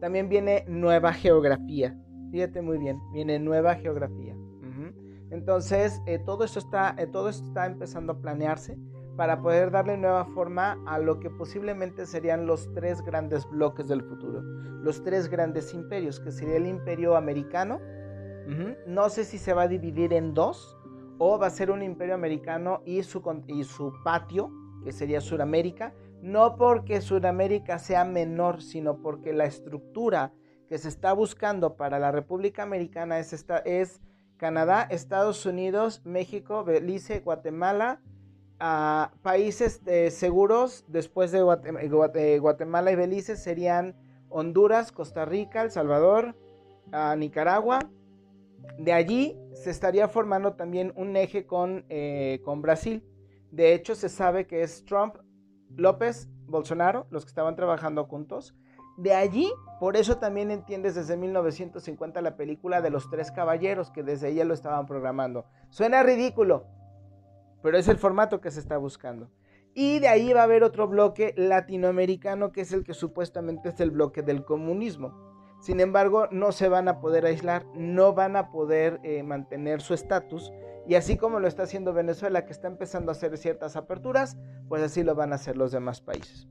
También 0.00 0.28
viene 0.28 0.64
nueva 0.68 1.12
geografía. 1.12 1.96
Fíjate 2.30 2.62
muy 2.62 2.78
bien, 2.78 3.00
viene 3.12 3.38
nueva 3.38 3.74
geografía. 3.74 4.34
Entonces, 5.30 6.00
eh, 6.06 6.18
todo, 6.18 6.44
esto 6.44 6.58
está, 6.58 6.94
eh, 6.96 7.06
todo 7.06 7.28
esto 7.28 7.46
está 7.46 7.66
empezando 7.66 8.14
a 8.14 8.18
planearse 8.18 8.78
para 9.16 9.42
poder 9.42 9.70
darle 9.70 9.96
nueva 9.96 10.24
forma 10.26 10.80
a 10.86 10.98
lo 10.98 11.20
que 11.20 11.28
posiblemente 11.28 12.06
serían 12.06 12.46
los 12.46 12.72
tres 12.72 13.02
grandes 13.02 13.46
bloques 13.50 13.88
del 13.88 14.02
futuro, 14.02 14.40
los 14.82 15.02
tres 15.02 15.28
grandes 15.28 15.74
imperios, 15.74 16.20
que 16.20 16.30
sería 16.30 16.56
el 16.56 16.66
imperio 16.66 17.16
americano, 17.16 17.80
no 18.86 19.10
sé 19.10 19.24
si 19.24 19.36
se 19.36 19.52
va 19.52 19.62
a 19.62 19.68
dividir 19.68 20.14
en 20.14 20.32
dos 20.32 20.78
o 21.18 21.38
va 21.38 21.48
a 21.48 21.50
ser 21.50 21.70
un 21.70 21.82
imperio 21.82 22.14
americano 22.14 22.80
y 22.86 23.02
su, 23.02 23.20
y 23.46 23.64
su 23.64 23.92
patio, 24.04 24.50
que 24.84 24.92
sería 24.92 25.20
Sudamérica, 25.20 25.92
no 26.22 26.56
porque 26.56 27.00
Sudamérica 27.00 27.78
sea 27.78 28.04
menor, 28.04 28.62
sino 28.62 29.00
porque 29.00 29.32
la 29.32 29.44
estructura 29.44 30.32
que 30.68 30.78
se 30.78 30.88
está 30.88 31.12
buscando 31.12 31.76
para 31.76 31.98
la 31.98 32.12
República 32.12 32.62
Americana 32.62 33.18
es, 33.18 33.32
esta, 33.32 33.58
es 33.58 34.00
Canadá, 34.36 34.86
Estados 34.90 35.46
Unidos, 35.46 36.02
México, 36.04 36.64
Belice, 36.64 37.20
Guatemala, 37.20 38.00
a 38.60 39.12
países 39.22 39.80
eh, 39.86 40.10
seguros 40.10 40.84
después 40.88 41.30
de 41.30 42.38
Guatemala 42.40 42.90
y 42.90 42.96
Belice 42.96 43.36
serían 43.36 43.94
Honduras, 44.28 44.92
Costa 44.92 45.24
Rica, 45.24 45.62
El 45.62 45.70
Salvador, 45.70 46.34
Nicaragua. 47.16 47.78
De 48.78 48.92
allí 48.92 49.38
se 49.54 49.70
estaría 49.70 50.08
formando 50.08 50.54
también 50.54 50.92
un 50.96 51.16
eje 51.16 51.46
con, 51.46 51.84
eh, 51.88 52.40
con 52.44 52.62
Brasil. 52.62 53.04
De 53.50 53.74
hecho, 53.74 53.94
se 53.94 54.08
sabe 54.08 54.46
que 54.46 54.62
es 54.62 54.84
Trump, 54.84 55.16
López, 55.76 56.28
Bolsonaro, 56.46 57.06
los 57.10 57.24
que 57.24 57.30
estaban 57.30 57.56
trabajando 57.56 58.04
juntos. 58.04 58.54
De 58.96 59.14
allí, 59.14 59.52
por 59.78 59.96
eso 59.96 60.18
también 60.18 60.50
entiendes 60.50 60.94
desde 60.94 61.16
1950 61.16 62.20
la 62.20 62.36
película 62.36 62.80
de 62.80 62.90
los 62.90 63.08
tres 63.08 63.30
caballeros, 63.30 63.90
que 63.90 64.02
desde 64.02 64.28
ella 64.28 64.44
lo 64.44 64.54
estaban 64.54 64.86
programando. 64.86 65.44
Suena 65.70 66.02
ridículo, 66.02 66.66
pero 67.62 67.78
es 67.78 67.86
el 67.88 67.98
formato 67.98 68.40
que 68.40 68.50
se 68.50 68.60
está 68.60 68.76
buscando. 68.76 69.30
Y 69.74 70.00
de 70.00 70.08
ahí 70.08 70.32
va 70.32 70.40
a 70.40 70.44
haber 70.44 70.64
otro 70.64 70.88
bloque 70.88 71.34
latinoamericano 71.36 72.50
que 72.50 72.62
es 72.62 72.72
el 72.72 72.82
que 72.82 72.94
supuestamente 72.94 73.68
es 73.68 73.78
el 73.78 73.92
bloque 73.92 74.22
del 74.22 74.44
comunismo. 74.44 75.14
Sin 75.60 75.80
embargo, 75.80 76.28
no 76.30 76.52
se 76.52 76.68
van 76.68 76.88
a 76.88 77.00
poder 77.00 77.26
aislar, 77.26 77.64
no 77.74 78.14
van 78.14 78.36
a 78.36 78.50
poder 78.50 79.00
eh, 79.02 79.22
mantener 79.22 79.80
su 79.80 79.94
estatus. 79.94 80.52
Y 80.88 80.94
así 80.94 81.18
como 81.18 81.38
lo 81.38 81.46
está 81.46 81.64
haciendo 81.64 81.92
Venezuela, 81.92 82.46
que 82.46 82.52
está 82.52 82.66
empezando 82.66 83.10
a 83.10 83.12
hacer 83.12 83.36
ciertas 83.36 83.76
aperturas, 83.76 84.38
pues 84.68 84.82
así 84.82 85.02
lo 85.02 85.14
van 85.14 85.32
a 85.32 85.34
hacer 85.34 85.54
los 85.58 85.70
demás 85.70 86.00
países. 86.00 86.48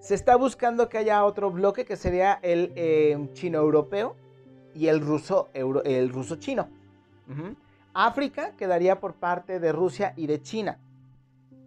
Se 0.00 0.14
está 0.16 0.34
buscando 0.34 0.88
que 0.88 0.98
haya 0.98 1.24
otro 1.24 1.52
bloque 1.52 1.84
que 1.84 1.96
sería 1.96 2.40
el 2.42 2.72
eh, 2.74 3.28
chino 3.34 3.58
europeo 3.58 4.16
y 4.74 4.88
el 4.88 5.00
ruso, 5.00 5.50
el 5.54 6.08
ruso 6.08 6.36
chino. 6.36 6.68
África 7.94 8.52
quedaría 8.56 8.98
por 8.98 9.14
parte 9.14 9.60
de 9.60 9.70
Rusia 9.70 10.12
y 10.16 10.26
de 10.26 10.42
China. 10.42 10.80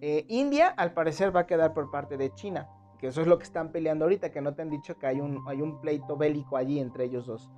Eh, 0.01 0.25
India, 0.27 0.67
al 0.67 0.93
parecer, 0.93 1.33
va 1.33 1.41
a 1.41 1.47
quedar 1.47 1.73
por 1.73 1.89
parte 1.89 2.17
de 2.17 2.33
China, 2.33 2.67
que 2.99 3.07
eso 3.07 3.21
es 3.21 3.27
lo 3.27 3.37
que 3.37 3.45
están 3.45 3.71
peleando 3.71 4.03
ahorita, 4.03 4.31
que 4.31 4.41
no 4.41 4.53
te 4.53 4.61
han 4.61 4.69
dicho 4.69 4.97
que 4.97 5.07
hay 5.07 5.21
un, 5.21 5.41
hay 5.47 5.61
un 5.61 5.79
pleito 5.79 6.17
bélico 6.17 6.57
allí 6.57 6.79
entre 6.79 7.05
ellos 7.05 7.27
dos. 7.27 7.49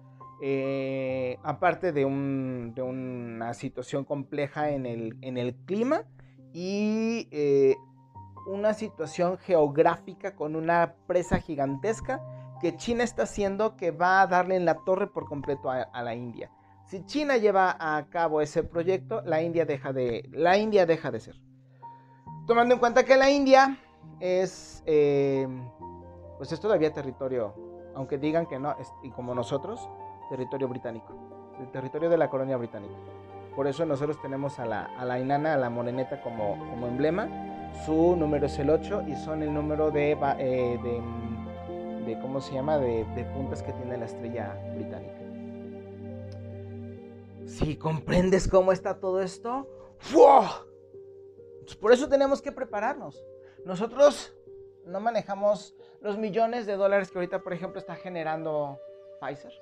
Eh, 0.41 1.37
aparte 1.43 1.93
de, 1.93 2.05
un, 2.05 2.73
de, 2.75 2.81
una 2.81 3.53
situación 3.53 4.03
compleja 4.03 4.71
en 4.71 4.85
el, 4.85 5.55
clima 5.65 6.03
y 6.53 7.27
eh, 7.31 7.77
una 8.47 8.73
situación 8.73 9.37
geográfica 9.37 10.35
con 10.35 10.55
una 10.55 10.95
presa 11.07 11.39
gigantesca 11.39 12.21
que 12.59 12.75
China 12.75 13.03
está 13.03 13.23
haciendo 13.23 13.77
que 13.77 13.91
va 13.91 14.21
a 14.21 14.27
darle 14.27 14.55
en 14.55 14.65
la 14.65 14.75
torre 14.83 15.07
por 15.07 15.25
completo 15.25 15.69
a, 15.69 15.81
a 15.81 16.03
la 16.03 16.15
India. 16.15 16.51
Si 16.85 17.05
China 17.05 17.37
lleva 17.37 17.75
a 17.79 18.09
cabo 18.09 18.41
ese 18.41 18.63
proyecto, 18.63 19.21
la 19.21 19.41
India 19.41 19.65
deja 19.65 19.93
de, 19.93 20.29
la 20.31 20.57
India 20.57 20.85
deja 20.85 21.11
de 21.11 21.19
ser. 21.19 21.35
Tomando 22.45 22.73
en 22.73 22.79
cuenta 22.79 23.05
que 23.05 23.15
la 23.15 23.29
India 23.29 23.77
es, 24.19 24.83
eh, 24.85 25.47
pues 26.37 26.51
es 26.51 26.59
todavía 26.59 26.91
territorio, 26.91 27.55
aunque 27.95 28.17
digan 28.17 28.45
que 28.45 28.59
no, 28.59 28.75
y 29.01 29.11
como 29.11 29.33
nosotros, 29.33 29.89
territorio 30.33 30.67
británico, 30.67 31.13
el 31.59 31.69
territorio 31.69 32.09
de 32.09 32.17
la 32.17 32.27
colonia 32.27 32.57
británica. 32.57 32.95
Por 33.55 33.67
eso 33.67 33.85
nosotros 33.85 34.19
tenemos 34.19 34.57
a 34.57 34.65
la, 34.65 34.85
a 34.97 35.05
la 35.05 35.19
inana, 35.19 35.53
a 35.53 35.57
la 35.57 35.69
moreneta 35.69 36.21
como, 36.21 36.57
como 36.71 36.87
emblema. 36.87 37.29
Su 37.85 38.15
número 38.15 38.47
es 38.47 38.57
el 38.57 38.71
8 38.71 39.03
y 39.07 39.15
son 39.15 39.43
el 39.43 39.53
número 39.53 39.91
de, 39.91 40.13
eh, 40.39 40.79
de, 40.81 42.05
de, 42.05 42.19
¿cómo 42.19 42.41
se 42.41 42.55
llama?, 42.55 42.79
de, 42.79 43.05
de 43.13 43.25
puntas 43.25 43.61
que 43.61 43.73
tiene 43.73 43.95
la 43.95 44.05
estrella 44.05 44.57
británica. 44.73 45.19
Si 47.45 47.77
comprendes 47.77 48.47
cómo 48.47 48.71
está 48.71 48.99
todo 48.99 49.21
esto, 49.21 49.67
¡wow! 50.15 50.45
Por 51.79 51.93
eso 51.93 52.09
tenemos 52.09 52.41
que 52.41 52.51
prepararnos. 52.51 53.23
Nosotros 53.65 54.35
no 54.87 54.99
manejamos 54.99 55.75
los 56.01 56.17
millones 56.17 56.65
de 56.65 56.75
dólares 56.75 57.11
que 57.11 57.19
ahorita, 57.19 57.43
por 57.43 57.53
ejemplo, 57.53 57.79
está 57.79 57.93
generando 57.93 58.79
Pfizer. 59.21 59.53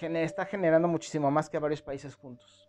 Está 0.00 0.46
generando 0.46 0.88
muchísimo 0.88 1.30
más 1.30 1.50
que 1.50 1.58
varios 1.58 1.82
países 1.82 2.14
juntos. 2.14 2.68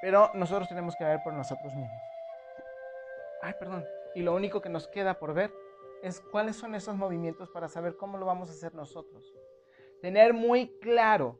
Pero 0.00 0.30
nosotros 0.34 0.68
tenemos 0.68 0.96
que 0.96 1.04
ver 1.04 1.20
por 1.22 1.32
nosotros 1.32 1.74
mismos. 1.74 2.02
Ay, 3.42 3.54
perdón. 3.58 3.84
Y 4.14 4.22
lo 4.22 4.34
único 4.34 4.60
que 4.60 4.68
nos 4.68 4.88
queda 4.88 5.18
por 5.18 5.34
ver 5.34 5.52
es 6.02 6.20
cuáles 6.20 6.56
son 6.56 6.74
esos 6.74 6.96
movimientos 6.96 7.48
para 7.50 7.68
saber 7.68 7.96
cómo 7.96 8.18
lo 8.18 8.26
vamos 8.26 8.48
a 8.48 8.52
hacer 8.52 8.74
nosotros. 8.74 9.32
Tener 10.00 10.34
muy 10.34 10.78
claro 10.80 11.38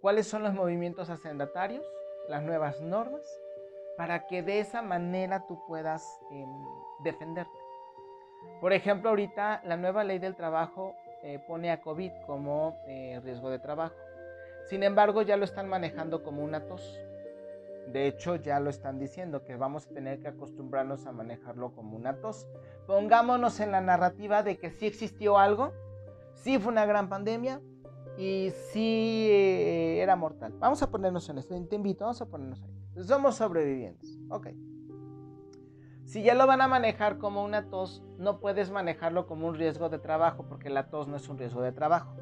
cuáles 0.00 0.26
son 0.26 0.42
los 0.42 0.54
movimientos 0.54 1.10
hacendatarios, 1.10 1.86
las 2.28 2.42
nuevas 2.42 2.80
normas 2.80 3.22
para 3.96 4.26
que 4.26 4.42
de 4.42 4.60
esa 4.60 4.82
manera 4.82 5.46
tú 5.46 5.64
puedas 5.66 6.20
eh, 6.30 6.46
defenderte. 7.00 7.58
Por 8.60 8.72
ejemplo, 8.72 9.10
ahorita 9.10 9.62
la 9.64 9.76
nueva 9.76 10.04
ley 10.04 10.18
del 10.18 10.34
trabajo 10.34 10.94
eh, 11.22 11.38
pone 11.46 11.70
a 11.70 11.80
COVID 11.80 12.12
como 12.26 12.78
eh, 12.86 13.20
riesgo 13.22 13.50
de 13.50 13.58
trabajo. 13.58 13.94
Sin 14.66 14.82
embargo, 14.82 15.22
ya 15.22 15.36
lo 15.36 15.44
están 15.44 15.68
manejando 15.68 16.22
como 16.22 16.42
una 16.42 16.66
tos. 16.66 16.98
De 17.92 18.06
hecho, 18.06 18.36
ya 18.36 18.60
lo 18.60 18.70
están 18.70 18.98
diciendo 18.98 19.44
que 19.44 19.56
vamos 19.56 19.86
a 19.86 19.90
tener 19.90 20.20
que 20.20 20.28
acostumbrarnos 20.28 21.06
a 21.06 21.12
manejarlo 21.12 21.74
como 21.74 21.96
una 21.96 22.20
tos. 22.20 22.46
Pongámonos 22.86 23.60
en 23.60 23.72
la 23.72 23.80
narrativa 23.80 24.42
de 24.42 24.58
que 24.58 24.70
sí 24.70 24.86
existió 24.86 25.38
algo, 25.38 25.72
sí 26.34 26.58
fue 26.58 26.72
una 26.72 26.86
gran 26.86 27.08
pandemia 27.08 27.60
y 28.16 28.52
sí 28.70 29.28
era 29.30 30.14
mortal. 30.14 30.54
Vamos 30.58 30.82
a 30.82 30.90
ponernos 30.90 31.28
en 31.28 31.38
esto. 31.38 31.54
Te 31.68 31.76
invito, 31.76 32.04
vamos 32.04 32.22
a 32.22 32.26
ponernos 32.26 32.62
ahí. 32.62 33.04
Somos 33.04 33.36
sobrevivientes. 33.36 34.18
Ok. 34.28 34.48
Si 36.04 36.22
ya 36.22 36.34
lo 36.34 36.46
van 36.46 36.60
a 36.60 36.68
manejar 36.68 37.18
como 37.18 37.44
una 37.44 37.68
tos, 37.68 38.02
no 38.18 38.38
puedes 38.38 38.70
manejarlo 38.70 39.26
como 39.26 39.46
un 39.46 39.54
riesgo 39.54 39.88
de 39.88 39.98
trabajo, 39.98 40.44
porque 40.48 40.70
la 40.70 40.88
tos 40.88 41.08
no 41.08 41.16
es 41.16 41.28
un 41.28 41.38
riesgo 41.38 41.62
de 41.62 41.72
trabajo. 41.72 42.14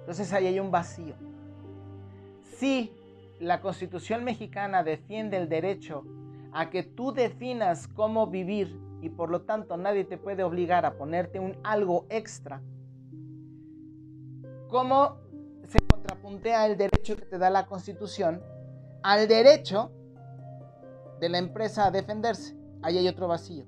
Entonces 0.00 0.32
ahí 0.32 0.46
hay 0.46 0.60
un 0.60 0.70
vacío. 0.70 1.14
Si 2.42 2.92
la 3.40 3.60
constitución 3.60 4.24
mexicana 4.24 4.82
defiende 4.82 5.36
el 5.36 5.48
derecho 5.48 6.04
a 6.52 6.70
que 6.70 6.82
tú 6.82 7.12
definas 7.12 7.88
cómo 7.88 8.26
vivir 8.26 8.80
y 9.02 9.10
por 9.10 9.30
lo 9.30 9.42
tanto 9.42 9.76
nadie 9.76 10.04
te 10.04 10.16
puede 10.16 10.42
obligar 10.42 10.86
a 10.86 10.94
ponerte 10.94 11.38
un 11.38 11.56
algo 11.62 12.06
extra, 12.08 12.62
¿cómo 14.68 15.18
se 15.66 15.78
contrapuntea 15.80 16.66
el 16.66 16.76
derecho 16.76 17.16
que 17.16 17.24
te 17.24 17.38
da 17.38 17.50
la 17.50 17.66
constitución 17.66 18.42
al 19.02 19.28
derecho 19.28 19.90
de 21.20 21.28
la 21.28 21.38
empresa 21.38 21.86
a 21.86 21.90
defenderse. 21.90 22.55
Ahí 22.86 22.98
hay 22.98 23.08
otro 23.08 23.26
vacío. 23.26 23.66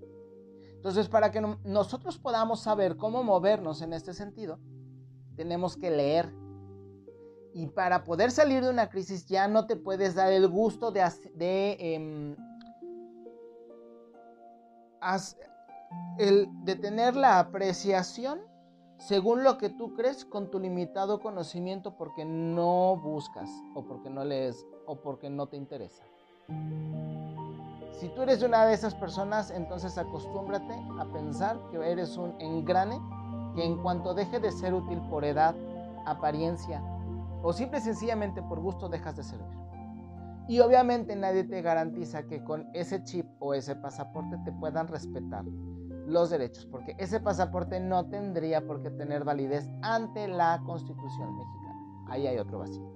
Entonces, 0.77 1.09
para 1.09 1.33
que 1.33 1.41
nosotros 1.65 2.21
podamos 2.21 2.61
saber 2.61 2.97
cómo 2.97 3.25
movernos 3.25 3.83
en 3.83 3.93
este 3.93 4.15
sentido, 4.15 4.61
tenemos 5.35 5.77
que 5.77 5.91
leer. 5.91 6.33
Y 7.53 7.67
para 7.67 8.05
poder 8.05 8.31
salir 8.31 8.63
de 8.63 8.71
una 8.71 8.89
crisis 8.89 9.27
ya 9.27 9.49
no 9.49 9.67
te 9.67 9.75
puedes 9.75 10.15
dar 10.15 10.33
el 10.33 10.47
gusto 10.47 10.93
de, 10.93 11.05
de, 11.35 11.77
em, 11.81 12.37
el, 16.19 16.47
de 16.63 16.77
tener 16.77 17.17
la 17.17 17.41
apreciación 17.41 18.39
según 18.99 19.43
lo 19.43 19.59
que 19.59 19.69
tú 19.69 19.95
crees 19.95 20.25
con 20.25 20.49
tu 20.49 20.61
limitado 20.61 21.19
conocimiento 21.19 21.97
porque 21.97 22.25
no 22.25 22.97
buscas 23.03 23.51
o 23.75 23.85
porque 23.85 24.11
no 24.11 24.25
lees 24.25 24.65
o 24.87 24.95
porque 25.01 25.29
no 25.29 25.49
te 25.49 25.57
interesa. 25.57 26.05
Si 27.99 28.09
tú 28.11 28.23
eres 28.23 28.45
una 28.45 28.65
de 28.65 28.75
esas 28.75 28.95
personas, 28.95 29.51
entonces 29.51 29.99
acostúmbrate 29.99 30.73
a 31.01 31.05
pensar 31.07 31.59
que 31.69 31.79
eres 31.79 32.17
un 32.17 32.41
engrane 32.41 33.01
que 33.57 33.65
en 33.65 33.77
cuanto 33.83 34.15
deje 34.15 34.39
de 34.39 34.53
ser 34.53 34.73
útil 34.73 35.01
por 35.11 35.25
edad, 35.25 35.57
apariencia 36.07 36.81
o 37.43 37.53
simple 37.53 37.79
y 37.79 37.81
sencillamente 37.83 38.41
por 38.41 38.61
gusto 38.61 38.89
dejas 38.89 39.17
de 39.17 39.25
servir. 39.25 39.59
Y 40.47 40.61
obviamente 40.61 41.17
nadie 41.17 41.43
te 41.43 41.61
garantiza 41.61 42.23
que 42.23 42.45
con 42.45 42.69
ese 42.73 43.03
chip 43.03 43.27
o 43.41 43.53
ese 43.53 43.75
pasaporte 43.75 44.39
te 44.45 44.53
puedan 44.53 44.87
respetar 44.87 45.45
los 46.07 46.31
derechos, 46.31 46.67
porque 46.67 46.95
ese 46.99 47.19
pasaporte 47.19 47.81
no 47.81 48.07
tendría 48.07 48.65
por 48.65 48.81
qué 48.81 48.91
tener 48.91 49.25
validez 49.25 49.69
ante 49.83 50.29
la 50.29 50.63
Constitución 50.65 51.37
mexicana. 51.37 52.07
Ahí 52.11 52.29
hay 52.29 52.39
otro 52.39 52.61
vacío. 52.61 52.89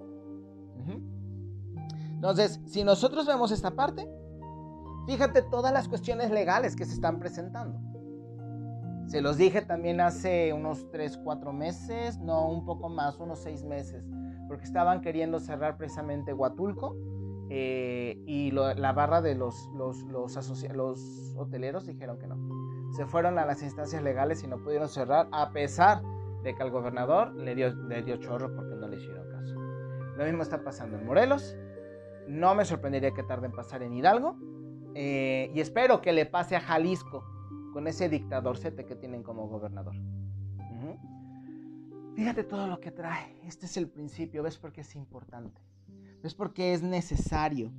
Entonces, 2.14 2.60
si 2.66 2.84
nosotros 2.84 3.26
vemos 3.26 3.50
esta 3.50 3.72
parte, 3.72 4.08
fíjate 5.06 5.42
todas 5.42 5.72
las 5.72 5.88
cuestiones 5.88 6.30
legales 6.30 6.76
que 6.76 6.84
se 6.84 6.94
están 6.94 7.18
presentando. 7.18 7.80
Se 9.06 9.20
los 9.20 9.36
dije 9.36 9.62
también 9.62 10.00
hace 10.00 10.52
unos 10.52 10.90
3, 10.90 11.18
4 11.22 11.52
meses, 11.52 12.18
no, 12.20 12.48
un 12.48 12.64
poco 12.64 12.88
más, 12.88 13.18
unos 13.18 13.40
6 13.40 13.64
meses, 13.64 14.04
porque 14.48 14.64
estaban 14.64 15.00
queriendo 15.00 15.38
cerrar 15.38 15.76
precisamente 15.76 16.32
Huatulco 16.32 16.96
eh, 17.50 18.16
y 18.26 18.50
la 18.52 18.92
barra 18.92 19.20
de 19.20 19.34
los, 19.34 19.68
los, 19.74 20.02
los, 20.04 20.36
hoteleros 21.36 21.86
dijeron 21.86 22.18
que 22.18 22.26
no. 22.26 22.36
Se 22.96 23.04
fueron 23.04 23.38
a 23.38 23.44
las 23.44 23.62
instancias 23.62 24.02
legales 24.02 24.42
y 24.44 24.46
no 24.46 24.56
pudieron 24.62 24.88
cerrar, 24.88 25.28
a 25.32 25.50
pesar 25.50 26.00
de 26.42 26.54
que 26.54 26.62
al 26.62 26.70
gobernador 26.70 27.34
le 27.34 27.54
dio, 27.54 27.74
le 27.74 28.02
dio 28.02 28.16
chorro 28.16 28.54
porque 28.54 28.74
no 28.76 28.88
le 28.88 28.96
hicieron 28.96 29.28
caso. 29.30 29.54
Lo 30.16 30.24
mismo 30.24 30.42
está 30.42 30.62
pasando 30.64 30.96
en 30.96 31.04
Morelos, 31.04 31.56
no 32.28 32.54
me 32.54 32.64
sorprendería 32.64 33.12
que 33.12 33.22
tarde 33.22 33.46
en 33.46 33.52
pasar 33.52 33.82
en 33.82 33.92
Hidalgo. 33.92 34.36
Eh, 34.94 35.50
y 35.55 35.61
espero 35.61 36.02
que 36.02 36.12
le 36.12 36.26
pase 36.26 36.57
a 36.57 36.61
Jalisco 36.61 37.24
con 37.72 37.87
ese 37.87 38.09
dictadorcete 38.09 38.85
que 38.85 38.94
tienen 38.94 39.22
como 39.22 39.48
gobernador. 39.48 39.94
Fíjate 42.14 42.44
todo 42.44 42.66
lo 42.66 42.78
que 42.78 42.90
trae. 42.90 43.35
Este 43.44 43.66
es 43.66 43.76
el 43.76 43.88
principio. 43.88 44.42
¿Ves 44.42 44.59
por 44.59 44.72
qué 44.72 44.83
es 44.83 44.94
importante? 44.94 45.61
¿Ves 46.22 46.35
por 46.35 46.52
qué 46.52 46.74
es 46.74 46.83
necesario? 46.83 47.72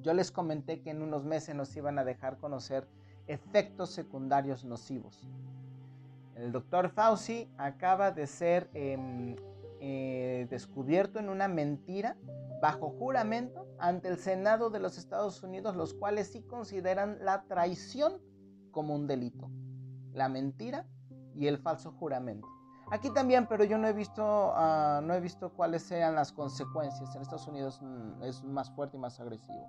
Yo 0.00 0.14
les 0.14 0.30
comenté 0.30 0.80
que 0.80 0.90
en 0.90 1.02
unos 1.02 1.24
meses 1.24 1.54
nos 1.54 1.76
iban 1.76 1.98
a 1.98 2.04
dejar 2.04 2.38
conocer 2.38 2.88
efectos 3.26 3.90
secundarios 3.90 4.64
nocivos. 4.64 5.28
El 6.36 6.52
doctor 6.52 6.88
Fauci 6.88 7.48
acaba 7.58 8.10
de 8.10 8.26
ser 8.26 8.68
em, 8.74 9.36
eh, 9.80 10.46
descubierto 10.50 11.18
en 11.18 11.28
una 11.28 11.48
mentira 11.48 12.16
bajo 12.64 12.88
juramento 12.88 13.68
ante 13.78 14.08
el 14.08 14.16
Senado 14.16 14.70
de 14.70 14.80
los 14.80 14.96
Estados 14.96 15.42
Unidos, 15.42 15.76
los 15.76 15.92
cuales 15.92 16.32
sí 16.32 16.40
consideran 16.44 17.18
la 17.20 17.42
traición 17.42 18.22
como 18.70 18.94
un 18.94 19.06
delito, 19.06 19.50
la 20.14 20.30
mentira 20.30 20.86
y 21.34 21.46
el 21.46 21.58
falso 21.58 21.92
juramento. 21.92 22.48
Aquí 22.90 23.10
también, 23.10 23.46
pero 23.48 23.64
yo 23.64 23.76
no 23.76 23.86
he 23.86 23.92
visto, 23.92 24.54
ah, 24.54 25.02
no 25.04 25.12
he 25.12 25.20
visto 25.20 25.52
cuáles 25.52 25.82
sean 25.82 26.14
las 26.14 26.32
consecuencias. 26.32 27.14
En 27.14 27.20
Estados 27.20 27.46
Unidos 27.48 27.82
mm, 27.82 28.22
es 28.22 28.42
más 28.42 28.70
fuerte 28.70 28.96
y 28.96 29.00
más 29.00 29.20
agresivo. 29.20 29.68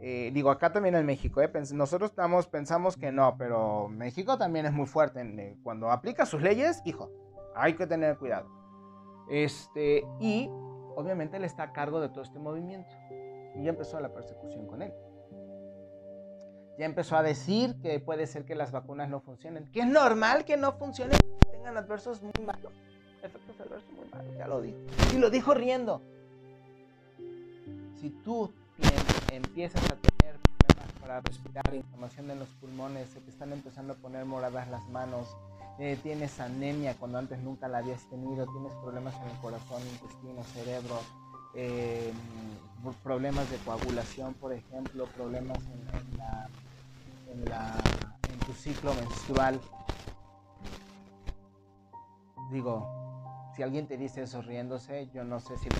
Eh, 0.00 0.30
digo, 0.32 0.52
acá 0.52 0.72
también 0.72 0.94
en 0.94 1.04
México, 1.04 1.40
¿eh? 1.40 1.50
nosotros 1.72 2.10
estamos, 2.10 2.46
pensamos 2.46 2.96
que 2.96 3.10
no, 3.10 3.36
pero 3.36 3.88
México 3.88 4.38
también 4.38 4.66
es 4.66 4.72
muy 4.72 4.86
fuerte. 4.86 5.20
Eh, 5.20 5.56
cuando 5.64 5.90
aplica 5.90 6.26
sus 6.26 6.40
leyes, 6.40 6.80
hijo, 6.84 7.10
hay 7.56 7.74
que 7.74 7.88
tener 7.88 8.16
cuidado. 8.18 8.48
Este, 9.28 10.06
y 10.20 10.48
obviamente 10.96 11.36
él 11.36 11.44
está 11.44 11.64
a 11.64 11.72
cargo 11.72 12.00
de 12.00 12.08
todo 12.08 12.22
este 12.22 12.38
movimiento. 12.38 12.94
Y 13.54 13.64
ya 13.64 13.70
empezó 13.70 14.00
la 14.00 14.12
persecución 14.12 14.66
con 14.66 14.82
él. 14.82 14.92
Ya 16.78 16.86
empezó 16.86 17.16
a 17.16 17.22
decir 17.22 17.76
que 17.80 18.00
puede 18.00 18.26
ser 18.26 18.44
que 18.44 18.54
las 18.54 18.72
vacunas 18.72 19.08
no 19.08 19.20
funcionen. 19.20 19.70
Que 19.70 19.80
es 19.80 19.86
normal 19.86 20.44
que 20.44 20.56
no 20.56 20.72
funcionen, 20.72 21.18
que 21.40 21.50
tengan 21.52 21.76
adversos 21.76 22.20
muy 22.20 22.32
malos. 22.44 22.72
Efectos 23.22 23.60
adversos 23.60 23.90
muy 23.92 24.08
malos, 24.10 24.36
ya 24.36 24.48
lo 24.48 24.60
dijo. 24.60 24.78
Y 25.14 25.18
lo 25.18 25.30
dijo 25.30 25.54
riendo. 25.54 26.02
Si 28.00 28.10
tú 28.10 28.52
empiezas 29.32 29.82
a 29.84 29.94
tener 29.96 30.36
problemas 30.40 30.92
para 31.00 31.20
respirar, 31.20 31.74
inflamación 31.74 32.30
en 32.30 32.40
los 32.40 32.48
pulmones, 32.60 33.08
se 33.08 33.20
te 33.20 33.30
están 33.30 33.52
empezando 33.52 33.92
a 33.92 33.96
poner 33.96 34.24
moradas 34.24 34.68
las 34.68 34.86
manos, 34.88 35.36
eh, 35.78 35.98
tienes 36.02 36.38
anemia 36.40 36.94
cuando 36.94 37.18
antes 37.18 37.38
nunca 37.40 37.66
la 37.68 37.78
habías 37.78 38.04
tenido, 38.08 38.46
tienes 38.46 38.72
problemas 38.74 39.14
en 39.16 39.30
el 39.30 39.36
corazón, 39.38 39.82
intestino, 39.82 40.42
cerebro, 40.44 41.00
eh, 41.54 42.12
problemas 43.02 43.50
de 43.50 43.56
coagulación, 43.58 44.34
por 44.34 44.52
ejemplo, 44.52 45.06
problemas 45.16 45.58
en, 45.58 46.18
la, 47.48 47.72
en, 48.30 48.38
tu 48.46 48.52
ciclo 48.52 48.94
menstrual. 48.94 49.60
Digo, 52.52 53.50
si 53.56 53.62
alguien 53.62 53.88
te 53.88 53.96
dice 53.96 54.22
eso 54.22 54.42
riéndose, 54.42 55.08
yo 55.12 55.24
no 55.24 55.40
sé 55.40 55.56
si 55.58 55.70
lo 55.70 55.76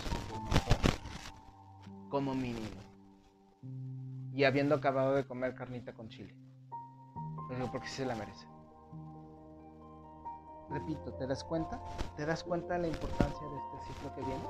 como 2.09 2.35
mínimo. 2.35 2.81
Y 4.33 4.45
habiendo 4.45 4.77
acabado 4.77 5.15
de 5.15 5.27
comer 5.27 5.55
carnita 5.55 5.93
con 5.93 6.09
chile. 6.09 6.35
digo 7.51 7.71
porque 7.71 7.89
se 7.89 8.07
la 8.07 8.15
merece. 8.15 8.54
Repito, 10.71 11.13
¿te 11.13 11.27
das 11.27 11.45
cuenta? 11.45 11.81
¿Te 12.17 12.27
das 12.27 12.43
cuenta 12.43 12.75
de 12.75 12.81
la 12.81 12.89
importancia 12.89 13.47
de 13.47 13.57
este 13.57 13.93
ciclo 13.93 14.15
que 14.15 14.23
viene? 14.23 14.45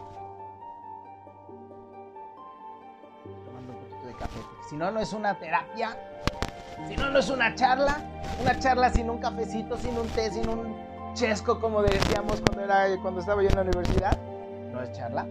si 4.68 4.76
no, 4.76 4.90
no 4.90 5.00
es 5.00 5.12
una 5.12 5.38
terapia, 5.38 5.96
si 6.88 6.96
no, 6.96 7.10
no 7.10 7.18
es 7.18 7.30
una 7.30 7.54
charla, 7.54 7.98
una 8.40 8.58
charla 8.58 8.90
sin 8.90 9.10
un 9.10 9.18
cafecito, 9.18 9.76
sin 9.76 9.96
un 9.96 10.08
té, 10.08 10.30
sin 10.30 10.48
un 10.48 10.74
chesco, 11.14 11.60
como 11.60 11.82
decíamos 11.82 12.40
cuando, 12.40 12.62
era, 12.64 12.86
cuando 13.00 13.20
estaba 13.20 13.42
yo 13.42 13.48
en 13.48 13.56
la 13.56 13.62
universidad, 13.62 14.18
no 14.72 14.82
es 14.82 14.92
charla. 14.92 15.26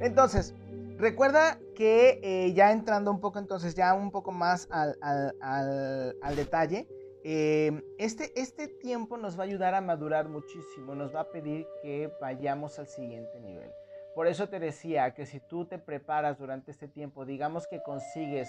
Entonces, 0.00 0.54
recuerda 0.98 1.58
que 1.74 2.20
eh, 2.22 2.52
ya 2.52 2.72
entrando 2.72 3.10
un 3.10 3.20
poco, 3.20 3.38
entonces 3.38 3.74
ya 3.74 3.94
un 3.94 4.10
poco 4.10 4.30
más 4.30 4.68
al, 4.70 4.96
al, 5.00 6.36
detalle, 6.36 6.86
eh, 7.28 7.82
este, 7.98 8.30
este 8.40 8.68
tiempo 8.68 9.16
nos 9.16 9.36
va 9.36 9.42
a 9.42 9.46
ayudar 9.46 9.74
a 9.74 9.80
madurar 9.80 10.28
muchísimo, 10.28 10.94
nos 10.94 11.12
va 11.12 11.22
a 11.22 11.30
pedir 11.32 11.66
que 11.82 12.08
vayamos 12.20 12.78
al 12.78 12.86
siguiente 12.86 13.40
nivel. 13.40 13.68
Por 14.14 14.28
eso 14.28 14.48
te 14.48 14.60
decía 14.60 15.12
que 15.12 15.26
si 15.26 15.40
tú 15.40 15.64
te 15.64 15.80
preparas 15.80 16.38
durante 16.38 16.70
este 16.70 16.86
tiempo, 16.86 17.24
digamos 17.24 17.66
que 17.66 17.82
consigues 17.82 18.48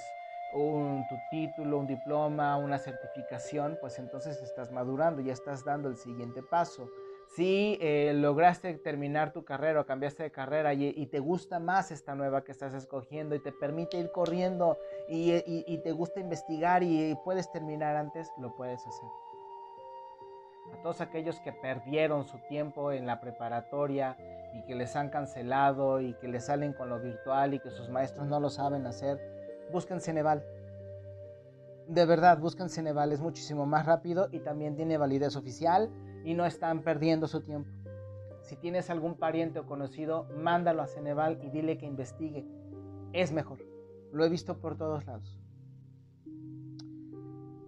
un, 0.54 1.04
tu 1.10 1.16
título, 1.32 1.80
un 1.80 1.88
diploma, 1.88 2.56
una 2.58 2.78
certificación, 2.78 3.80
pues 3.82 3.98
entonces 3.98 4.40
estás 4.44 4.72
madurando, 4.72 5.24
ya 5.24 5.34
estás 5.34 5.66
dando 5.66 5.90
el 5.90 5.98
siguiente 5.98 6.44
paso. 6.44 6.88
Si 7.36 7.78
eh, 7.82 8.14
lograste 8.16 8.74
terminar 8.76 9.32
tu 9.32 9.44
carrera 9.44 9.82
o 9.82 9.86
cambiaste 9.86 10.24
de 10.24 10.32
carrera 10.32 10.74
y, 10.74 11.06
te 11.08 11.20
gusta 11.20 11.60
más 11.60 11.92
esta 11.92 12.16
nueva 12.16 12.44
que 12.44 12.52
estás 12.52 12.74
escogiendo 12.74 13.36
y 13.36 13.40
te 13.40 13.52
permite 13.52 13.98
ir 13.98 14.12
corriendo 14.12 14.78
y, 15.08 15.34
y 15.46 15.78
te 15.80 15.92
gusta 15.92 16.20
investigar 16.20 16.82
y 16.84 17.16
puedes 17.24 17.52
terminar 17.52 17.96
antes, 17.96 18.32
lo 18.40 18.56
puedes 18.56 18.86
hacer. 18.86 19.10
A 20.74 20.82
todos 20.82 21.00
aquellos 21.02 21.40
que 21.42 21.54
perdieron 21.54 22.26
su 22.26 22.40
tiempo 22.50 22.92
en 22.92 23.06
la 23.06 23.22
preparatoria, 23.22 24.18
y 24.58 24.62
que 24.64 24.76
les 24.76 24.96
han 24.96 25.10
cancelado 25.10 26.02
y 26.02 26.14
que 26.16 26.28
les 26.28 26.46
salen 26.46 26.74
con 26.74 26.90
lo 26.90 27.00
virtual 27.00 27.54
y 27.54 27.60
que 27.60 27.70
sus 27.70 27.90
maestros 27.90 28.28
no 28.28 28.40
lo 28.40 28.50
saben 28.50 28.86
hacer, 28.86 29.20
busquen 29.72 30.02
Ceneval. 30.02 30.44
De 31.88 32.06
verdad, 32.06 32.38
busquen 32.40 32.70
Ceneval, 32.70 33.12
es 33.12 33.22
muchísimo 33.22 33.66
más 33.66 33.86
rápido 33.86 34.28
y 34.32 34.40
también 34.40 34.76
tiene 34.76 34.98
validez 34.98 35.36
oficial 35.36 35.90
y 36.28 36.34
no 36.34 36.46
están 36.46 36.82
perdiendo 36.82 37.26
su 37.26 37.40
tiempo. 37.40 37.70
Si 38.42 38.58
tienes 38.58 38.90
algún 38.90 39.16
pariente 39.16 39.60
o 39.60 39.66
conocido, 39.66 40.28
mándalo 40.36 40.82
a 40.82 40.88
Ceneval 40.88 41.40
y 41.42 41.50
dile 41.50 41.78
que 41.78 41.86
investigue. 41.86 42.46
Es 43.14 43.32
mejor. 43.32 43.60
Lo 44.12 44.26
he 44.26 44.30
visto 44.30 44.58
por 44.58 44.78
todos 44.78 45.06
lados. 45.06 45.40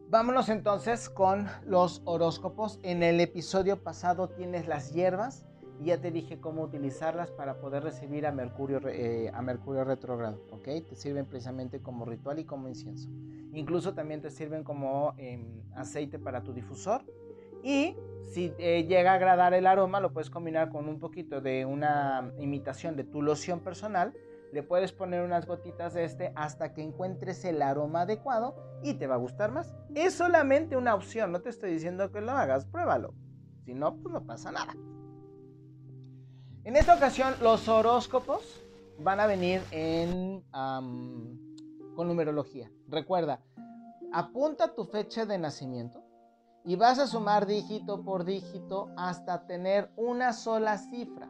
Vámonos 0.10 0.50
entonces 0.50 1.10
con 1.10 1.48
los 1.66 2.02
horóscopos. 2.04 2.82
En 2.84 3.02
el 3.02 3.22
episodio 3.22 3.82
pasado 3.82 4.28
tienes 4.28 4.68
las 4.68 4.94
hierbas 4.94 5.46
y 5.80 5.86
ya 5.86 6.02
te 6.02 6.12
dije 6.12 6.42
cómo 6.42 6.64
utilizarlas 6.64 7.32
para 7.32 7.62
poder 7.62 7.84
recibir 7.84 8.26
a 8.26 8.34
Mercurio, 8.34 8.82
eh, 8.90 9.32
a 9.34 9.42
Mercurio 9.42 9.86
retrógrado, 9.86 10.44
¿ok? 10.52 10.66
Te 10.90 10.96
sirven 10.96 11.26
precisamente 11.26 11.80
como 11.80 12.04
ritual 12.04 12.40
y 12.40 12.44
como 12.44 12.68
incienso. 12.68 13.10
Incluso 13.54 13.94
también 13.94 14.22
te 14.22 14.30
sirven 14.30 14.66
como 14.66 15.14
em, 15.16 15.62
aceite 15.76 16.20
para 16.20 16.44
tu 16.44 16.52
difusor. 16.52 17.06
Y 17.64 17.96
si 18.30 18.54
eh, 18.60 18.86
llega 18.88 19.12
a 19.12 19.16
agradar 19.16 19.54
el 19.54 19.66
aroma, 19.66 20.00
lo 20.00 20.14
puedes 20.14 20.30
combinar 20.30 20.70
con 20.70 20.88
un 20.88 21.00
poquito 21.00 21.42
de 21.42 21.66
una 21.66 22.32
imitación 22.38 22.96
de 22.96 23.04
tu 23.04 23.22
loción 23.22 23.60
personal. 23.60 24.14
Le 24.52 24.64
puedes 24.64 24.92
poner 24.92 25.24
unas 25.24 25.46
gotitas 25.46 25.94
de 25.94 26.04
este 26.04 26.32
hasta 26.36 26.74
que 26.74 26.82
encuentres 26.82 27.44
el 27.46 27.62
aroma 27.62 28.02
adecuado 28.02 28.56
y 28.84 28.96
te 28.96 29.08
va 29.08 29.16
a 29.16 29.20
gustar 29.20 29.52
más. 29.52 29.74
Es 29.96 30.14
solamente 30.14 30.78
una 30.78 30.96
opción, 30.96 31.32
no 31.32 31.42
te 31.42 31.50
estoy 31.50 31.72
diciendo 31.72 32.12
que 32.12 32.22
lo 32.22 32.32
hagas, 32.32 32.66
pruébalo. 32.66 33.14
Si 33.66 33.74
no, 33.74 33.96
pues 33.96 34.14
no 34.14 34.26
pasa 34.26 34.52
nada. 34.52 34.74
En 36.64 36.76
esta 36.76 36.96
ocasión 36.96 37.34
los 37.42 37.68
horóscopos 37.68 38.64
van 39.00 39.20
a 39.20 39.28
venir 39.28 39.62
en, 39.72 40.44
con 40.52 42.08
numerología. 42.08 42.72
Recuerda, 42.88 43.42
apunta 44.12 44.74
tu 44.76 44.86
fecha 44.86 45.26
de 45.26 45.38
nacimiento 45.38 46.09
y 46.64 46.76
vas 46.76 47.00
a 47.00 47.08
sumar 47.08 47.46
dígito 47.46 48.04
por 48.04 48.26
dígito 48.26 48.90
hasta 48.98 49.46
tener 49.48 49.92
una 49.96 50.34
sola 50.34 50.78
cifra. 50.78 51.30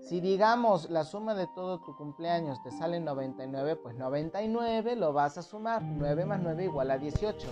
Si 0.00 0.20
digamos 0.20 0.88
la 0.90 1.04
suma 1.04 1.34
de 1.34 1.46
todo 1.48 1.80
tu 1.80 1.94
cumpleaños 1.96 2.62
te 2.62 2.70
sale 2.70 3.00
99, 3.00 3.76
pues 3.76 3.96
99 3.96 4.96
lo 4.96 5.12
vas 5.12 5.38
a 5.38 5.42
sumar. 5.42 5.82
9 5.82 6.24
más 6.24 6.40
9 6.42 6.64
igual 6.64 6.90
a 6.90 6.98
18. 6.98 7.48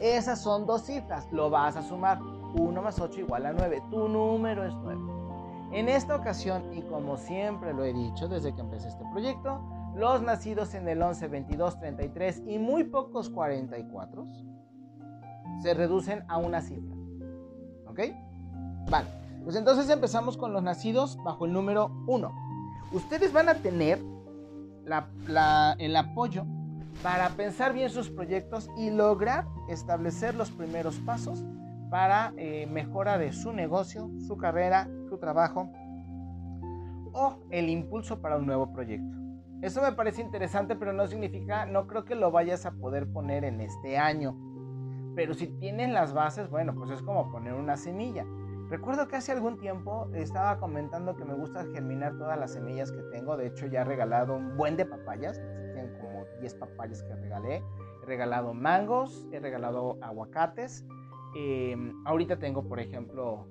Esas 0.00 0.40
son 0.40 0.66
dos 0.66 0.82
cifras, 0.82 1.30
lo 1.30 1.50
vas 1.50 1.76
a 1.76 1.82
sumar. 1.82 2.20
1 2.20 2.82
más 2.82 2.98
8 2.98 3.20
igual 3.20 3.46
a 3.46 3.52
9. 3.52 3.82
Tu 3.90 4.08
número 4.08 4.64
es 4.66 4.74
9. 4.74 5.00
En 5.72 5.88
esta 5.88 6.16
ocasión, 6.16 6.72
y 6.72 6.82
como 6.82 7.16
siempre 7.16 7.72
lo 7.72 7.84
he 7.84 7.92
dicho 7.92 8.26
desde 8.26 8.54
que 8.54 8.60
empecé 8.60 8.88
este 8.88 9.04
proyecto, 9.12 9.60
los 9.94 10.22
nacidos 10.22 10.74
en 10.74 10.88
el 10.88 11.02
11, 11.02 11.28
22, 11.28 11.78
33 11.78 12.42
y 12.46 12.58
muy 12.58 12.84
pocos 12.84 13.28
44 13.30 14.26
se 15.62 15.74
reducen 15.74 16.24
a 16.28 16.38
una 16.38 16.60
cifra. 16.60 16.94
¿Ok? 17.86 18.00
Vale, 18.90 19.08
pues 19.44 19.56
entonces 19.56 19.88
empezamos 19.90 20.36
con 20.36 20.52
los 20.52 20.62
nacidos 20.62 21.18
bajo 21.24 21.46
el 21.46 21.52
número 21.52 21.90
1. 22.06 22.32
Ustedes 22.92 23.32
van 23.32 23.48
a 23.48 23.54
tener 23.54 24.00
el 25.78 25.96
apoyo 25.96 26.44
para 27.02 27.28
pensar 27.30 27.72
bien 27.72 27.90
sus 27.90 28.10
proyectos 28.10 28.68
y 28.76 28.90
lograr 28.90 29.46
establecer 29.68 30.34
los 30.34 30.50
primeros 30.50 30.96
pasos 30.98 31.44
para 31.90 32.32
eh, 32.36 32.66
mejora 32.70 33.18
de 33.18 33.32
su 33.32 33.52
negocio, 33.52 34.10
su 34.26 34.36
carrera 34.36 34.88
tu 35.08 35.18
trabajo 35.18 35.70
o 37.12 37.38
el 37.50 37.68
impulso 37.68 38.20
para 38.20 38.36
un 38.36 38.46
nuevo 38.46 38.72
proyecto. 38.72 39.18
Eso 39.62 39.82
me 39.82 39.92
parece 39.92 40.22
interesante, 40.22 40.74
pero 40.76 40.92
no 40.92 41.06
significa, 41.06 41.66
no 41.66 41.86
creo 41.86 42.04
que 42.04 42.14
lo 42.14 42.30
vayas 42.30 42.64
a 42.64 42.72
poder 42.72 43.12
poner 43.12 43.44
en 43.44 43.60
este 43.60 43.98
año. 43.98 44.36
Pero 45.14 45.34
si 45.34 45.48
tienes 45.48 45.90
las 45.90 46.12
bases, 46.12 46.48
bueno, 46.48 46.74
pues 46.74 46.90
es 46.90 47.02
como 47.02 47.30
poner 47.30 47.54
una 47.54 47.76
semilla. 47.76 48.24
Recuerdo 48.68 49.08
que 49.08 49.16
hace 49.16 49.32
algún 49.32 49.58
tiempo 49.58 50.08
estaba 50.14 50.58
comentando 50.58 51.16
que 51.16 51.24
me 51.24 51.34
gusta 51.34 51.64
germinar 51.72 52.16
todas 52.16 52.38
las 52.38 52.52
semillas 52.52 52.92
que 52.92 53.02
tengo. 53.10 53.36
De 53.36 53.48
hecho, 53.48 53.66
ya 53.66 53.80
he 53.80 53.84
regalado 53.84 54.36
un 54.36 54.56
buen 54.56 54.76
de 54.76 54.86
papayas. 54.86 55.40
Tienen 55.72 55.98
como 56.00 56.24
10 56.40 56.54
papayas 56.54 57.02
que 57.02 57.14
regalé. 57.16 57.64
He 58.02 58.06
regalado 58.06 58.54
mangos, 58.54 59.26
he 59.32 59.40
regalado 59.40 59.98
aguacates. 60.00 60.84
Eh, 61.36 61.76
ahorita 62.04 62.38
tengo, 62.38 62.68
por 62.68 62.78
ejemplo, 62.78 63.48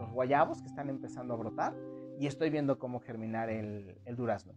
los 0.00 0.10
guayabos 0.12 0.60
que 0.60 0.68
están 0.68 0.88
empezando 0.88 1.34
a 1.34 1.36
brotar 1.36 1.74
y 2.18 2.26
estoy 2.26 2.50
viendo 2.50 2.78
cómo 2.78 3.00
germinar 3.00 3.48
el, 3.50 3.96
durazno. 4.16 4.54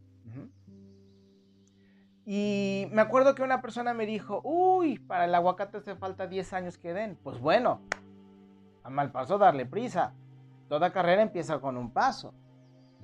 Y 2.26 2.88
me 2.92 3.02
acuerdo 3.02 3.36
que 3.36 3.44
una 3.44 3.62
persona 3.62 3.94
me 3.94 4.06
dijo, 4.06 4.42
uy, 4.44 4.98
para 5.00 5.26
el 5.26 5.36
aguacate 5.36 5.78
hace 5.78 5.96
falta 5.96 6.28
10 6.28 6.54
años 6.54 6.78
que 6.78 6.94
den. 6.94 7.18
Pues 7.22 7.40
bueno, 7.40 7.82
a 8.84 8.90
mal 8.90 9.12
paso 9.12 9.38
darle 9.38 9.66
prisa. 9.66 10.14
Toda 10.70 10.94
carrera 10.94 11.22
empieza 11.22 11.60
con 11.60 11.76
un 11.78 11.92
paso. 11.92 12.34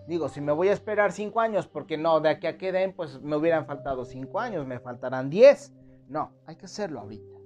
Digo, 0.07 0.29
si 0.29 0.41
me 0.41 0.53
voy 0.53 0.69
a 0.69 0.73
esperar 0.73 1.11
5 1.11 1.39
años, 1.39 1.67
porque 1.67 1.97
no, 1.97 2.19
de 2.19 2.29
aquí 2.29 2.47
a 2.47 2.57
que 2.57 2.71
den, 2.71 2.93
pues 2.93 3.21
me 3.21 3.35
hubieran 3.35 3.65
faltado 3.65 4.05
5 4.05 4.39
años, 4.39 4.65
me 4.65 4.79
faltarán 4.79 5.29
10. 5.29 5.73
No, 6.07 6.31
hay 6.45 6.55
que 6.55 6.65
hacerlo 6.65 7.01
ahorita. 7.01 7.37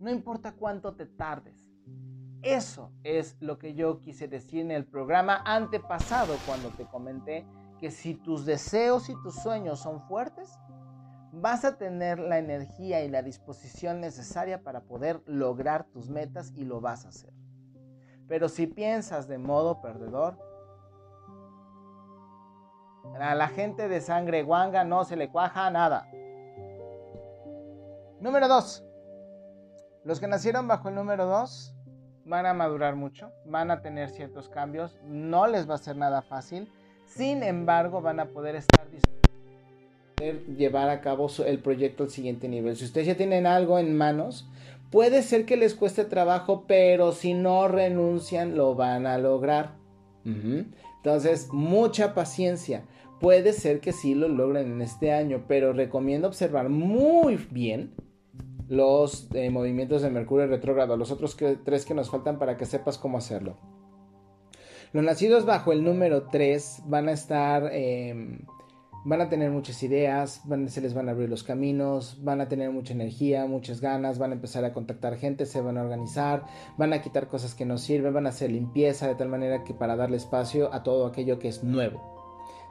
No 0.00 0.10
importa 0.10 0.52
cuánto 0.52 0.94
te 0.94 1.06
tardes. 1.06 1.54
Eso 2.42 2.92
es 3.02 3.36
lo 3.40 3.58
que 3.58 3.74
yo 3.74 4.00
quise 4.00 4.28
decir 4.28 4.60
en 4.60 4.70
el 4.70 4.86
programa 4.86 5.42
antepasado 5.44 6.34
cuando 6.46 6.70
te 6.70 6.84
comenté 6.86 7.44
que 7.78 7.90
si 7.90 8.14
tus 8.14 8.44
deseos 8.44 9.08
y 9.08 9.14
tus 9.22 9.34
sueños 9.36 9.80
son 9.80 10.00
fuertes, 10.02 10.58
vas 11.32 11.64
a 11.64 11.76
tener 11.76 12.18
la 12.18 12.38
energía 12.38 13.04
y 13.04 13.08
la 13.08 13.22
disposición 13.22 14.00
necesaria 14.00 14.62
para 14.62 14.82
poder 14.82 15.22
lograr 15.26 15.84
tus 15.84 16.08
metas 16.08 16.52
y 16.54 16.64
lo 16.64 16.80
vas 16.80 17.04
a 17.04 17.08
hacer. 17.08 17.32
Pero 18.26 18.48
si 18.48 18.66
piensas 18.66 19.28
de 19.28 19.38
modo 19.38 19.80
perdedor, 19.80 20.38
a 23.18 23.34
la 23.34 23.48
gente 23.48 23.88
de 23.88 24.00
sangre 24.00 24.42
guanga 24.42 24.84
no 24.84 25.04
se 25.04 25.16
le 25.16 25.30
cuaja 25.30 25.70
nada. 25.70 26.06
Número 28.20 28.48
2. 28.48 28.84
Los 30.04 30.20
que 30.20 30.26
nacieron 30.26 30.68
bajo 30.68 30.88
el 30.88 30.94
número 30.94 31.26
2 31.26 31.74
van 32.24 32.46
a 32.46 32.52
madurar 32.52 32.94
mucho, 32.94 33.32
van 33.46 33.70
a 33.70 33.80
tener 33.80 34.10
ciertos 34.10 34.48
cambios, 34.48 34.98
no 35.04 35.46
les 35.46 35.68
va 35.68 35.74
a 35.74 35.78
ser 35.78 35.96
nada 35.96 36.20
fácil, 36.20 36.70
sin 37.08 37.42
embargo 37.42 38.00
van 38.00 38.20
a 38.20 38.26
poder 38.26 38.56
estar 38.56 38.78
llevar 40.56 40.90
a 40.90 41.00
cabo 41.00 41.28
el 41.46 41.58
proyecto 41.60 42.04
al 42.04 42.10
siguiente 42.10 42.48
nivel. 42.48 42.76
Si 42.76 42.84
ustedes 42.84 43.06
ya 43.06 43.16
tienen 43.16 43.46
algo 43.46 43.78
en 43.78 43.96
manos, 43.96 44.48
puede 44.90 45.22
ser 45.22 45.44
que 45.44 45.56
les 45.56 45.74
cueste 45.74 46.04
trabajo, 46.04 46.64
pero 46.66 47.12
si 47.12 47.34
no 47.34 47.68
renuncian, 47.68 48.56
lo 48.56 48.74
van 48.74 49.06
a 49.06 49.18
lograr. 49.18 49.76
Entonces, 50.24 51.48
mucha 51.52 52.14
paciencia. 52.14 52.84
Puede 53.18 53.52
ser 53.52 53.80
que 53.80 53.92
sí 53.92 54.14
lo 54.14 54.28
logren 54.28 54.72
en 54.72 54.82
este 54.82 55.12
año, 55.12 55.44
pero 55.48 55.72
recomiendo 55.72 56.28
observar 56.28 56.68
muy 56.68 57.36
bien 57.50 57.94
los 58.68 59.28
eh, 59.32 59.48
movimientos 59.50 60.02
de 60.02 60.10
Mercurio 60.10 60.46
retrógrado, 60.46 60.96
los 60.96 61.10
otros 61.10 61.36
tres 61.64 61.86
que 61.86 61.94
nos 61.94 62.10
faltan 62.10 62.38
para 62.38 62.56
que 62.58 62.66
sepas 62.66 62.98
cómo 62.98 63.16
hacerlo. 63.16 63.56
Los 64.92 65.04
nacidos 65.04 65.44
bajo 65.44 65.72
el 65.72 65.84
número 65.84 66.24
3 66.24 66.82
van 66.86 67.08
a 67.08 67.12
estar 67.12 67.70
em, 67.72 68.40
van 69.04 69.20
a 69.20 69.28
tener 69.28 69.50
muchas 69.50 69.82
ideas, 69.82 70.42
se 70.68 70.80
les 70.80 70.94
van 70.94 71.08
a 71.08 71.12
abrir 71.12 71.28
los 71.28 71.42
caminos, 71.42 72.18
van 72.22 72.40
a 72.40 72.48
tener 72.48 72.70
mucha 72.70 72.92
energía, 72.92 73.46
muchas 73.46 73.80
ganas, 73.80 74.18
van 74.18 74.32
a 74.32 74.34
empezar 74.34 74.64
a 74.64 74.72
contactar 74.72 75.16
gente, 75.16 75.46
se 75.46 75.60
van 75.60 75.78
a 75.78 75.82
organizar, 75.82 76.44
van 76.76 76.92
a 76.92 77.00
quitar 77.00 77.28
cosas 77.28 77.54
que 77.54 77.64
no 77.64 77.78
sirven, 77.78 78.12
van 78.12 78.26
a 78.26 78.30
hacer 78.30 78.50
limpieza 78.50 79.08
de 79.08 79.14
tal 79.14 79.28
manera 79.28 79.64
que 79.64 79.74
para 79.74 79.96
darle 79.96 80.16
espacio 80.16 80.72
a 80.74 80.82
todo 80.82 81.06
aquello 81.06 81.38
que 81.38 81.48
es 81.48 81.64
nuevo. 81.64 82.17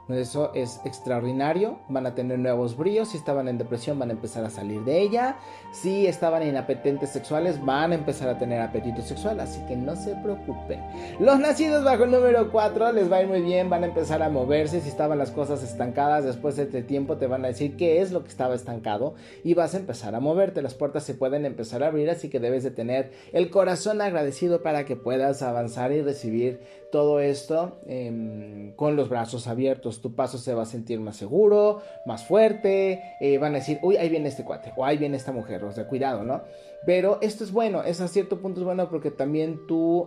Eso 0.08 0.52
es 0.54 0.80
extraordinario. 0.84 1.80
Van 1.88 2.06
a 2.06 2.14
tener 2.14 2.38
nuevos 2.38 2.76
brillos. 2.76 3.08
Si 3.08 3.18
estaban 3.18 3.46
en 3.46 3.58
depresión, 3.58 3.98
van 3.98 4.08
a 4.08 4.14
empezar 4.14 4.42
a 4.44 4.50
salir 4.50 4.82
de 4.84 5.02
ella. 5.02 5.36
Si 5.70 6.06
estaban 6.06 6.46
inapetentes 6.46 7.10
sexuales, 7.10 7.62
van 7.64 7.92
a 7.92 7.96
empezar 7.96 8.28
a 8.28 8.38
tener 8.38 8.60
apetito 8.62 9.02
sexual. 9.02 9.38
Así 9.40 9.60
que 9.66 9.76
no 9.76 9.96
se 9.96 10.14
preocupen. 10.16 10.80
Los 11.20 11.38
nacidos 11.38 11.84
bajo 11.84 12.04
el 12.04 12.10
número 12.10 12.50
4 12.50 12.92
les 12.92 13.12
va 13.12 13.16
a 13.16 13.22
ir 13.22 13.28
muy 13.28 13.42
bien. 13.42 13.68
Van 13.68 13.84
a 13.84 13.88
empezar 13.88 14.22
a 14.22 14.30
moverse. 14.30 14.80
Si 14.80 14.88
estaban 14.88 15.18
las 15.18 15.30
cosas 15.30 15.62
estancadas, 15.62 16.24
después 16.24 16.56
de 16.56 16.62
este 16.62 16.82
tiempo 16.82 17.18
te 17.18 17.26
van 17.26 17.44
a 17.44 17.48
decir 17.48 17.76
qué 17.76 18.00
es 18.00 18.10
lo 18.10 18.22
que 18.22 18.30
estaba 18.30 18.54
estancado. 18.54 19.14
Y 19.44 19.52
vas 19.52 19.74
a 19.74 19.78
empezar 19.78 20.14
a 20.14 20.20
moverte. 20.20 20.62
Las 20.62 20.74
puertas 20.74 21.04
se 21.04 21.14
pueden 21.14 21.44
empezar 21.44 21.82
a 21.82 21.88
abrir. 21.88 22.08
Así 22.08 22.30
que 22.30 22.40
debes 22.40 22.64
de 22.64 22.70
tener 22.70 23.12
el 23.32 23.50
corazón 23.50 24.00
agradecido 24.00 24.62
para 24.62 24.86
que 24.86 24.96
puedas 24.96 25.42
avanzar 25.42 25.92
y 25.92 26.00
recibir 26.00 26.60
todo 26.90 27.20
esto 27.20 27.80
em, 27.86 28.72
con 28.72 28.96
los 28.96 29.08
brazos 29.08 29.46
abiertos. 29.46 30.00
Tu 30.00 30.14
paso 30.14 30.38
se 30.38 30.54
va 30.54 30.62
a 30.62 30.66
sentir 30.66 31.00
más 31.00 31.16
seguro, 31.16 31.82
más 32.06 32.26
fuerte. 32.26 33.02
Eh, 33.20 33.38
van 33.38 33.54
a 33.54 33.58
decir, 33.58 33.78
uy, 33.82 33.96
ahí 33.96 34.08
viene 34.08 34.28
este 34.28 34.44
cuate 34.44 34.72
o 34.76 34.84
ahí 34.84 34.96
viene 34.96 35.16
esta 35.16 35.32
mujer. 35.32 35.64
O 35.64 35.72
sea, 35.72 35.86
cuidado, 35.86 36.24
¿no? 36.24 36.42
Pero 36.86 37.18
esto 37.20 37.44
es 37.44 37.52
bueno, 37.52 37.82
es 37.82 38.00
a 38.00 38.08
cierto 38.08 38.40
punto 38.40 38.60
es 38.60 38.64
bueno 38.64 38.88
porque 38.88 39.10
también 39.10 39.66
tu 39.66 40.06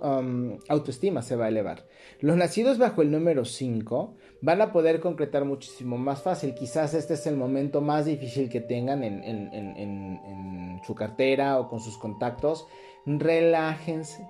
autoestima 0.70 1.22
se 1.22 1.36
va 1.36 1.46
a 1.46 1.50
elevar. 1.50 1.84
Los 2.22 2.38
nacidos 2.38 2.78
bajo 2.78 3.02
el 3.02 3.12
número 3.12 3.44
5 3.44 4.16
van 4.42 4.62
a 4.62 4.72
poder 4.72 5.02
concretar 5.02 5.44
muchísimo 5.46 5.98
más 5.98 6.22
fácil. 6.22 6.56
Quizás 6.56 6.94
este 6.94 7.16
es 7.16 7.28
el 7.28 7.36
momento 7.36 7.82
más 7.82 8.06
difícil 8.06 8.50
que 8.50 8.62
tengan 8.62 9.04
en, 9.04 9.24
en 9.24 10.82
su 10.86 10.96
cartera 10.96 11.60
o 11.60 11.68
con 11.68 11.82
sus 11.82 11.98
contactos. 11.98 12.66
Relájense, 13.06 14.26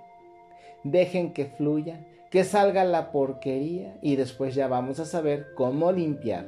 dejen 0.84 1.34
que 1.34 1.46
fluya 1.46 2.08
que 2.32 2.46
salga 2.46 2.84
la 2.86 3.12
porquería 3.12 4.00
y 4.02 4.16
después 4.16 4.56
ya 4.56 4.68
vamos 4.68 5.00
a 5.00 5.06
saber 5.06 5.50
cómo 5.54 5.92
limpiar, 5.92 6.48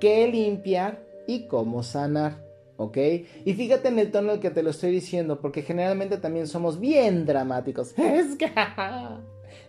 qué 0.00 0.26
limpiar 0.26 1.02
y 1.26 1.46
cómo 1.46 1.82
sanar. 1.82 2.50
¿Ok? 2.76 2.96
Y 3.44 3.52
fíjate 3.52 3.88
en 3.88 3.98
el 3.98 4.10
tono 4.10 4.30
en 4.30 4.34
el 4.36 4.40
que 4.40 4.50
te 4.50 4.62
lo 4.62 4.70
estoy 4.70 4.90
diciendo, 4.90 5.40
porque 5.40 5.62
generalmente 5.62 6.16
también 6.16 6.46
somos 6.46 6.80
bien 6.80 7.24
dramáticos. 7.26 7.94
Es 7.98 8.36
que... 8.36 8.50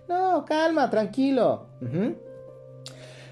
No, 0.08 0.44
calma, 0.46 0.90
tranquilo. 0.90 1.68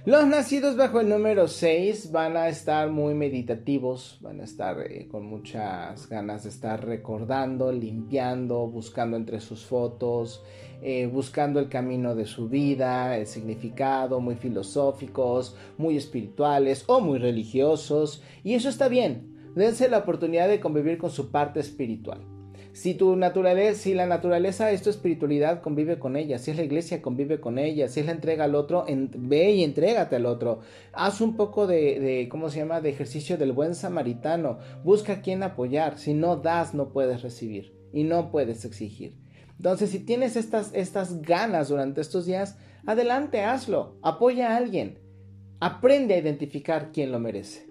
Los 0.05 0.25
nacidos 0.25 0.77
bajo 0.77 1.01
el 1.01 1.09
número 1.09 1.47
6 1.47 2.11
van 2.11 2.37
a 2.37 2.47
estar 2.47 2.89
muy 2.89 3.13
meditativos, 3.13 4.17
van 4.21 4.39
a 4.39 4.45
estar 4.45 4.79
eh, 4.79 5.07
con 5.09 5.25
muchas 5.25 6.07
ganas 6.07 6.43
de 6.43 6.49
estar 6.49 6.85
recordando, 6.85 7.71
limpiando, 7.71 8.65
buscando 8.67 9.17
entre 9.17 9.41
sus 9.41 9.65
fotos, 9.65 10.43
eh, 10.81 11.07
buscando 11.07 11.59
el 11.59 11.69
camino 11.69 12.15
de 12.15 12.25
su 12.25 12.49
vida, 12.49 13.17
el 13.17 13.27
significado, 13.27 14.19
muy 14.19 14.35
filosóficos, 14.35 15.55
muy 15.77 15.97
espirituales 15.97 16.83
o 16.87 17.01
muy 17.01 17.19
religiosos. 17.19 18.23
Y 18.43 18.53
eso 18.53 18.69
está 18.69 18.87
bien. 18.87 19.51
Dense 19.55 19.89
la 19.89 19.99
oportunidad 19.99 20.47
de 20.47 20.59
convivir 20.59 20.97
con 20.97 21.09
su 21.09 21.31
parte 21.31 21.59
espiritual. 21.59 22.21
Si 22.71 22.93
tu 22.93 23.15
naturaleza, 23.15 23.81
si 23.81 23.93
la 23.93 24.05
naturaleza 24.05 24.71
es 24.71 24.83
tu 24.83 24.89
espiritualidad, 24.89 25.61
convive 25.61 25.99
con 25.99 26.15
ella. 26.15 26.37
Si 26.37 26.51
es 26.51 26.57
la 26.57 26.63
iglesia, 26.63 27.01
convive 27.01 27.41
con 27.41 27.57
ella. 27.57 27.87
Si 27.87 27.99
es 27.99 28.05
la 28.05 28.11
entrega 28.11 28.45
al 28.45 28.55
otro, 28.55 28.85
ve 28.87 29.51
y 29.51 29.63
entrégate 29.63 30.15
al 30.15 30.25
otro. 30.25 30.59
Haz 30.93 31.19
un 31.19 31.35
poco 31.35 31.67
de, 31.67 31.99
de, 31.99 32.29
¿cómo 32.29 32.49
se 32.49 32.59
llama?, 32.59 32.79
de 32.79 32.91
ejercicio 32.91 33.37
del 33.37 33.51
buen 33.51 33.75
samaritano. 33.75 34.59
Busca 34.83 35.13
a 35.13 35.21
quien 35.21 35.43
apoyar. 35.43 35.97
Si 35.97 36.13
no 36.13 36.37
das, 36.37 36.73
no 36.73 36.93
puedes 36.93 37.21
recibir. 37.21 37.73
Y 37.91 38.03
no 38.03 38.31
puedes 38.31 38.63
exigir. 38.63 39.17
Entonces, 39.59 39.89
si 39.89 39.99
tienes 39.99 40.37
estas, 40.37 40.71
estas 40.73 41.21
ganas 41.21 41.67
durante 41.67 41.99
estos 41.99 42.25
días, 42.25 42.57
adelante, 42.85 43.43
hazlo. 43.43 43.97
Apoya 44.01 44.53
a 44.53 44.55
alguien. 44.55 44.99
Aprende 45.59 46.13
a 46.13 46.17
identificar 46.17 46.91
quién 46.93 47.11
lo 47.11 47.19
merece. 47.19 47.67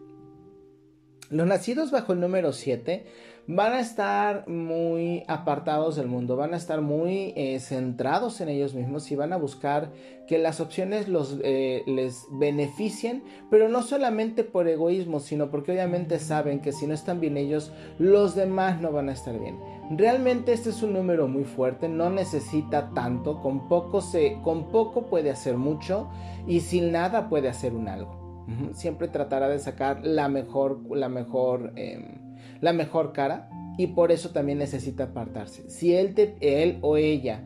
Los 1.31 1.47
nacidos 1.47 1.91
bajo 1.91 2.13
el 2.13 2.21
número 2.21 2.53
7 2.53 3.07
van 3.47 3.73
a 3.73 3.81
estar 3.81 4.47
muy 4.47 5.25
apartados 5.27 5.97
del 5.97 6.07
mundo, 6.07 6.37
van 6.37 6.53
a 6.53 6.59
estar 6.59 6.83
muy 6.83 7.33
eh, 7.35 7.59
centrados 7.61 8.43
en 8.43 8.51
ellos 8.51 8.75
mismos 8.75 9.11
y 9.11 9.17
van 9.17 9.33
a 9.33 9.39
buscar 9.39 9.91
que 10.27 10.37
las 10.37 10.61
opciones 10.61 11.09
los, 11.09 11.39
eh, 11.43 11.83
les 11.87 12.27
beneficien, 12.33 13.25
pero 13.51 13.71
no 13.71 13.83
solamente 13.83 14.45
por 14.45 14.69
egoísmo, 14.69 15.21
sino 15.21 15.51
porque 15.51 15.73
obviamente 15.73 16.19
saben 16.19 16.61
que 16.61 16.73
si 16.73 16.87
no 16.87 16.93
están 16.93 17.21
bien 17.21 17.39
ellos, 17.39 17.73
los 17.99 18.35
demás 18.35 18.83
no 18.83 18.93
van 18.93 19.09
a 19.09 19.13
estar 19.13 19.39
bien. 19.41 19.59
Realmente 19.91 20.53
este 20.53 20.71
es 20.71 20.83
un 20.83 20.93
número 20.93 21.29
muy 21.29 21.45
fuerte, 21.45 21.89
no 21.89 22.11
necesita 22.11 22.91
tanto, 22.95 23.41
con 23.41 23.69
poco, 23.69 24.01
se, 24.01 24.39
con 24.43 24.71
poco 24.71 25.07
puede 25.07 25.31
hacer 25.31 25.57
mucho 25.57 26.11
y 26.47 26.61
sin 26.61 26.93
nada 26.93 27.29
puede 27.29 27.49
hacer 27.49 27.75
un 27.75 27.89
algo. 27.89 28.45
Siempre 28.73 29.09
tratará 29.09 29.49
de 29.49 29.59
sacar 29.59 30.01
la 30.05 30.29
mejor, 30.29 30.81
la 30.97 31.11
mejor 31.11 31.73
em, 31.77 32.29
la 32.61 32.73
mejor 32.73 33.13
cara 33.13 33.49
y 33.77 33.89
por 33.89 34.11
eso 34.11 34.31
también 34.31 34.59
necesita 34.59 35.05
apartarse. 35.05 35.69
Si 35.71 35.95
él, 35.95 36.15
él 36.41 36.79
o 36.83 36.97
ella, 36.97 37.45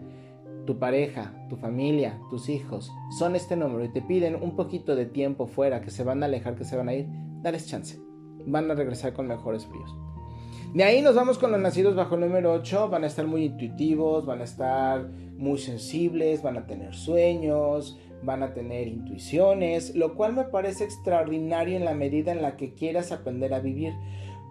tu 0.67 0.79
pareja, 0.79 1.35
tu 1.49 1.57
familia, 1.57 2.19
tus 2.31 2.49
hijos 2.49 2.91
son 3.19 3.37
este 3.37 3.57
número 3.57 3.85
y 3.85 3.93
te 3.93 4.01
piden 4.01 4.37
un 4.37 4.57
poquito 4.57 4.97
de 4.97 5.07
tiempo 5.07 5.47
fuera, 5.47 5.81
que 5.81 5.91
se 5.91 6.05
van 6.05 6.23
a 6.23 6.27
alejar, 6.27 6.55
que 6.55 6.65
se 6.65 6.77
van 6.77 6.89
a 6.89 6.95
ir, 6.95 7.07
dales 7.43 7.67
chance. 7.67 8.01
Van 8.47 8.71
a 8.71 8.75
regresar 8.75 9.13
con 9.13 9.27
mejores 9.27 9.67
fríos. 9.67 9.95
De 10.75 10.85
ahí 10.85 11.03
nos 11.03 11.15
vamos 11.15 11.37
con 11.37 11.53
los 11.53 11.61
nacidos 11.61 11.95
bajo 11.95 12.15
el 12.15 12.23
número 12.23 12.51
8. 12.51 12.89
Van 12.89 13.05
a 13.05 13.07
estar 13.07 13.27
muy 13.27 13.45
intuitivos, 13.45 14.25
van 14.25 14.41
a 14.41 14.45
estar 14.45 15.07
muy 15.37 15.59
sensibles, 15.59 16.43
van 16.43 16.57
a 16.57 16.67
tener 16.67 16.95
sueños, 16.95 17.99
van 18.23 18.43
a 18.43 18.55
tener 18.55 18.89
intuiciones, 18.89 19.95
lo 19.95 20.15
cual 20.15 20.33
me 20.33 20.45
parece 20.45 20.85
extraordinario 20.85 21.77
en 21.77 21.85
la 21.85 21.93
medida 21.93 22.33
en 22.33 22.41
la 22.41 22.57
que 22.57 22.73
quieras 22.73 23.13
aprender 23.13 23.53
a 23.53 23.61
vivir. 23.61 23.93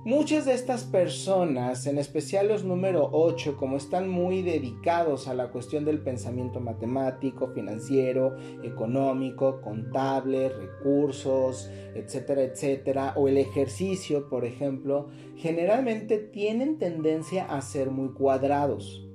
Muchas 0.04 0.46
de 0.46 0.54
estas 0.54 0.84
personas, 0.84 1.86
en 1.86 2.00
especial 2.00 2.48
los 2.48 2.64
número 2.64 3.08
8, 3.12 3.56
como 3.56 3.78
están 3.78 4.10
muy 4.10 4.42
dedicados 4.42 5.28
a 5.28 5.36
la 5.36 5.52
cuestión 5.52 5.86
del 5.86 6.00
pensamiento 6.00 6.60
matemático, 6.60 7.50
financiero, 7.50 8.36
económico, 8.64 9.62
contable, 9.62 10.50
recursos, 10.50 11.70
etcétera, 11.94 12.42
etcétera, 12.42 13.14
o 13.16 13.28
el 13.28 13.38
ejercicio, 13.38 14.28
por 14.28 14.44
ejemplo, 14.44 15.10
generalmente 15.36 16.18
tienen 16.18 16.80
tendencia 16.80 17.46
a 17.46 17.62
ser 17.62 17.92
muy 17.92 18.10
cuadrados. 18.10 19.08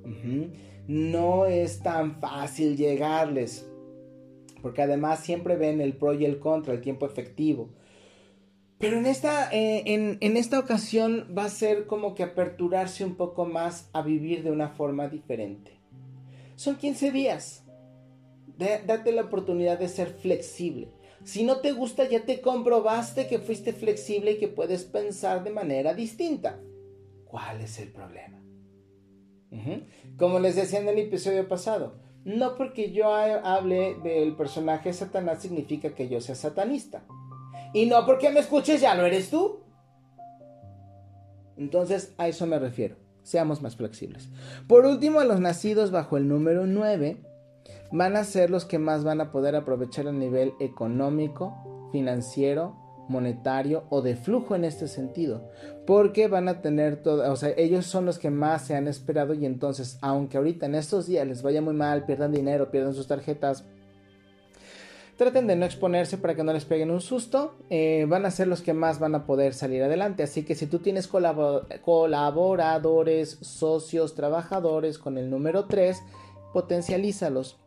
No 0.87 1.47
es 1.47 1.83
tan 1.83 2.21
fácil 2.21 2.77
llegarles, 2.77 3.69
porque 4.61 4.83
además 4.83 5.19
siempre 5.19 5.57
ven 5.57 5.81
el 5.81 5.97
pro 5.97 6.13
y 6.13 6.23
el 6.23 6.39
contra, 6.39 6.73
el 6.73 6.79
tiempo 6.79 7.05
efectivo. 7.05 7.71
Pero 8.79 8.97
en 8.97 9.07
esta, 9.07 9.51
eh, 9.51 9.83
en, 9.85 10.37
esta 10.37 10.59
ocasión 10.59 11.33
va 11.35 11.45
a 11.45 11.49
ser 11.49 11.87
como 11.87 12.13
que 12.13 12.23
aperturarse 12.23 13.03
un 13.03 13.15
poco 13.15 13.45
más 13.45 13.89
a 13.93 14.03
vivir 14.03 14.43
de 14.43 14.51
una 14.51 14.69
forma 14.69 15.07
diferente. 15.07 15.79
Son 16.55 16.75
15 16.75 17.11
días. 17.11 17.63
date 18.57 19.11
la 19.11 19.23
oportunidad 19.23 19.79
de 19.79 19.87
ser 19.87 20.09
flexible. 20.09 20.89
Si 21.23 21.43
no 21.43 21.57
te 21.61 21.71
gusta, 21.71 22.07
ya 22.07 22.25
te 22.25 22.41
comprobaste 22.41 23.27
que 23.27 23.39
fuiste 23.39 23.73
flexible 23.73 24.31
y 24.31 24.37
que 24.37 24.47
puedes 24.47 24.83
pensar 24.83 25.43
de 25.43 25.49
manera 25.49 25.93
distinta. 25.93 26.59
¿Cuál 27.25 27.61
es 27.61 27.79
el 27.79 27.91
problema? 27.91 28.41
Como 30.17 30.39
les 30.39 30.55
decía 30.55 30.79
en 30.79 30.87
el 30.87 30.99
episodio 30.99 31.47
pasado, 31.47 31.99
no 32.23 32.55
porque 32.55 32.91
yo 32.91 33.13
hable 33.13 33.95
del 34.03 34.35
personaje 34.35 34.93
Satanás 34.93 35.41
significa 35.41 35.95
que 35.95 36.09
yo 36.09 36.21
sea 36.21 36.35
satanista. 36.35 37.05
Y 37.73 37.85
no 37.85 38.05
porque 38.05 38.29
me 38.29 38.39
escuches 38.39 38.81
ya 38.81 38.95
lo 38.95 39.05
eres 39.05 39.29
tú. 39.29 39.63
Entonces 41.57 42.13
a 42.17 42.27
eso 42.27 42.45
me 42.45 42.59
refiero. 42.59 42.95
Seamos 43.23 43.61
más 43.61 43.75
flexibles. 43.75 44.29
Por 44.67 44.85
último, 44.85 45.21
los 45.23 45.41
nacidos 45.41 45.91
bajo 45.91 46.15
el 46.15 46.29
número 46.29 46.65
9 46.65 47.17
van 47.91 48.15
a 48.15 48.23
ser 48.23 48.49
los 48.49 48.65
que 48.65 48.79
más 48.79 49.03
van 49.03 49.19
a 49.21 49.31
poder 49.31 49.55
aprovechar 49.55 50.07
a 50.07 50.13
nivel 50.13 50.53
económico, 50.59 51.89
financiero, 51.91 52.75
monetario 53.09 53.85
o 53.89 54.01
de 54.01 54.15
flujo 54.15 54.55
en 54.55 54.65
este 54.65 54.87
sentido, 54.87 55.49
porque 55.85 56.27
van 56.27 56.47
a 56.47 56.61
tener 56.61 57.01
todo, 57.01 57.31
o 57.31 57.35
sea, 57.35 57.53
ellos 57.57 57.85
son 57.85 58.05
los 58.05 58.19
que 58.19 58.29
más 58.29 58.63
se 58.63 58.75
han 58.75 58.87
esperado 58.87 59.33
y 59.33 59.45
entonces, 59.45 59.97
aunque 60.01 60.37
ahorita 60.37 60.65
en 60.65 60.75
estos 60.75 61.07
días 61.07 61.25
les 61.25 61.41
vaya 61.41 61.61
muy 61.61 61.73
mal, 61.73 62.05
pierdan 62.05 62.31
dinero, 62.31 62.69
pierdan 62.69 62.93
sus 62.93 63.07
tarjetas, 63.07 63.65
traten 65.17 65.47
de 65.47 65.55
no 65.55 65.65
exponerse 65.65 66.17
para 66.17 66.35
que 66.35 66.43
no 66.43 66.51
les 66.53 66.65
peguen 66.65 66.91
un 66.91 67.01
susto, 67.01 67.55
eh, 67.69 68.05
van 68.07 68.25
a 68.25 68.31
ser 68.31 68.47
los 68.47 68.61
que 68.61 68.73
más 68.73 68.99
van 68.99 69.15
a 69.15 69.25
poder 69.25 69.53
salir 69.53 69.83
adelante, 69.83 70.23
así 70.23 70.43
que 70.43 70.55
si 70.55 70.67
tú 70.67 70.79
tienes 70.79 71.07
colaboradores, 71.07 73.37
socios, 73.41 74.15
trabajadores 74.15 74.99
con 74.99 75.17
el 75.17 75.29
número 75.29 75.65
3, 75.65 76.01
potencialízalos, 76.53 77.57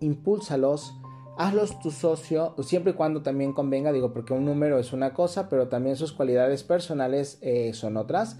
impúlsalos, 0.00 0.94
hazlos 1.36 1.78
tu 1.80 1.90
socio, 1.90 2.54
siempre 2.62 2.92
y 2.92 2.94
cuando 2.94 3.22
también 3.22 3.52
convenga, 3.52 3.92
digo, 3.92 4.12
porque 4.12 4.32
un 4.32 4.44
número 4.44 4.78
es 4.78 4.92
una 4.92 5.12
cosa, 5.12 5.48
pero 5.48 5.68
también 5.68 5.96
sus 5.96 6.12
cualidades 6.12 6.62
personales 6.62 7.38
eh, 7.40 7.72
son 7.74 7.96
otras. 7.96 8.38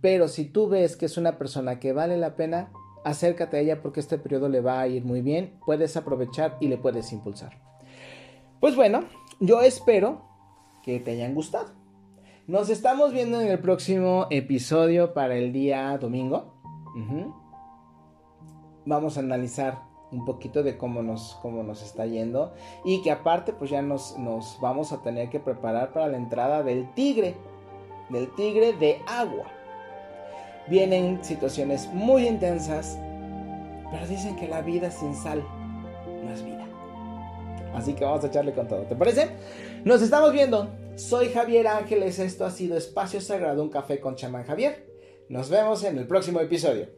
Pero 0.00 0.28
si 0.28 0.44
tú 0.44 0.68
ves 0.68 0.96
que 0.96 1.06
es 1.06 1.16
una 1.16 1.38
persona 1.38 1.80
que 1.80 1.92
vale 1.92 2.16
la 2.16 2.36
pena, 2.36 2.70
acércate 3.06 3.56
a 3.56 3.60
ella 3.60 3.82
porque 3.82 4.00
este 4.00 4.18
periodo 4.18 4.48
le 4.48 4.60
va 4.60 4.80
a 4.80 4.88
ir 4.88 5.04
muy 5.04 5.22
bien, 5.22 5.60
puedes 5.64 5.96
aprovechar 5.96 6.56
y 6.60 6.66
le 6.66 6.76
puedes 6.76 7.12
impulsar. 7.12 7.56
Pues 8.58 8.74
bueno, 8.74 9.04
yo 9.38 9.60
espero 9.60 10.22
que 10.82 10.98
te 10.98 11.12
hayan 11.12 11.32
gustado. 11.32 11.70
Nos 12.48 12.68
estamos 12.68 13.12
viendo 13.12 13.40
en 13.40 13.48
el 13.48 13.60
próximo 13.60 14.26
episodio 14.30 15.14
para 15.14 15.36
el 15.36 15.52
día 15.52 15.96
domingo. 15.98 16.52
Vamos 18.84 19.16
a 19.16 19.20
analizar 19.20 19.82
un 20.10 20.24
poquito 20.24 20.64
de 20.64 20.76
cómo 20.76 21.02
nos, 21.02 21.38
cómo 21.42 21.62
nos 21.62 21.82
está 21.82 22.06
yendo 22.06 22.54
y 22.84 23.02
que 23.02 23.12
aparte 23.12 23.52
pues 23.52 23.70
ya 23.70 23.82
nos, 23.82 24.18
nos 24.18 24.58
vamos 24.60 24.92
a 24.92 25.02
tener 25.02 25.30
que 25.30 25.38
preparar 25.38 25.92
para 25.92 26.08
la 26.08 26.16
entrada 26.16 26.64
del 26.64 26.92
tigre, 26.94 27.36
del 28.10 28.34
tigre 28.34 28.72
de 28.72 29.00
agua. 29.06 29.55
Vienen 30.68 31.24
situaciones 31.24 31.86
muy 31.92 32.26
intensas, 32.26 32.98
pero 33.90 34.06
dicen 34.08 34.36
que 34.36 34.48
la 34.48 34.62
vida 34.62 34.90
sin 34.90 35.14
sal 35.14 35.44
no 36.24 36.32
es 36.32 36.44
vida. 36.44 36.66
Así 37.74 37.94
que 37.94 38.04
vamos 38.04 38.24
a 38.24 38.26
echarle 38.26 38.52
con 38.52 38.66
todo, 38.66 38.82
¿te 38.82 38.96
parece? 38.96 39.30
Nos 39.84 40.02
estamos 40.02 40.32
viendo. 40.32 40.68
Soy 40.96 41.28
Javier 41.28 41.68
Ángeles, 41.68 42.18
esto 42.18 42.44
ha 42.44 42.50
sido 42.50 42.76
Espacio 42.76 43.20
Sagrado, 43.20 43.62
un 43.62 43.68
café 43.68 44.00
con 44.00 44.16
chamán 44.16 44.44
Javier. 44.44 44.86
Nos 45.28 45.50
vemos 45.50 45.84
en 45.84 45.98
el 45.98 46.06
próximo 46.06 46.40
episodio. 46.40 46.88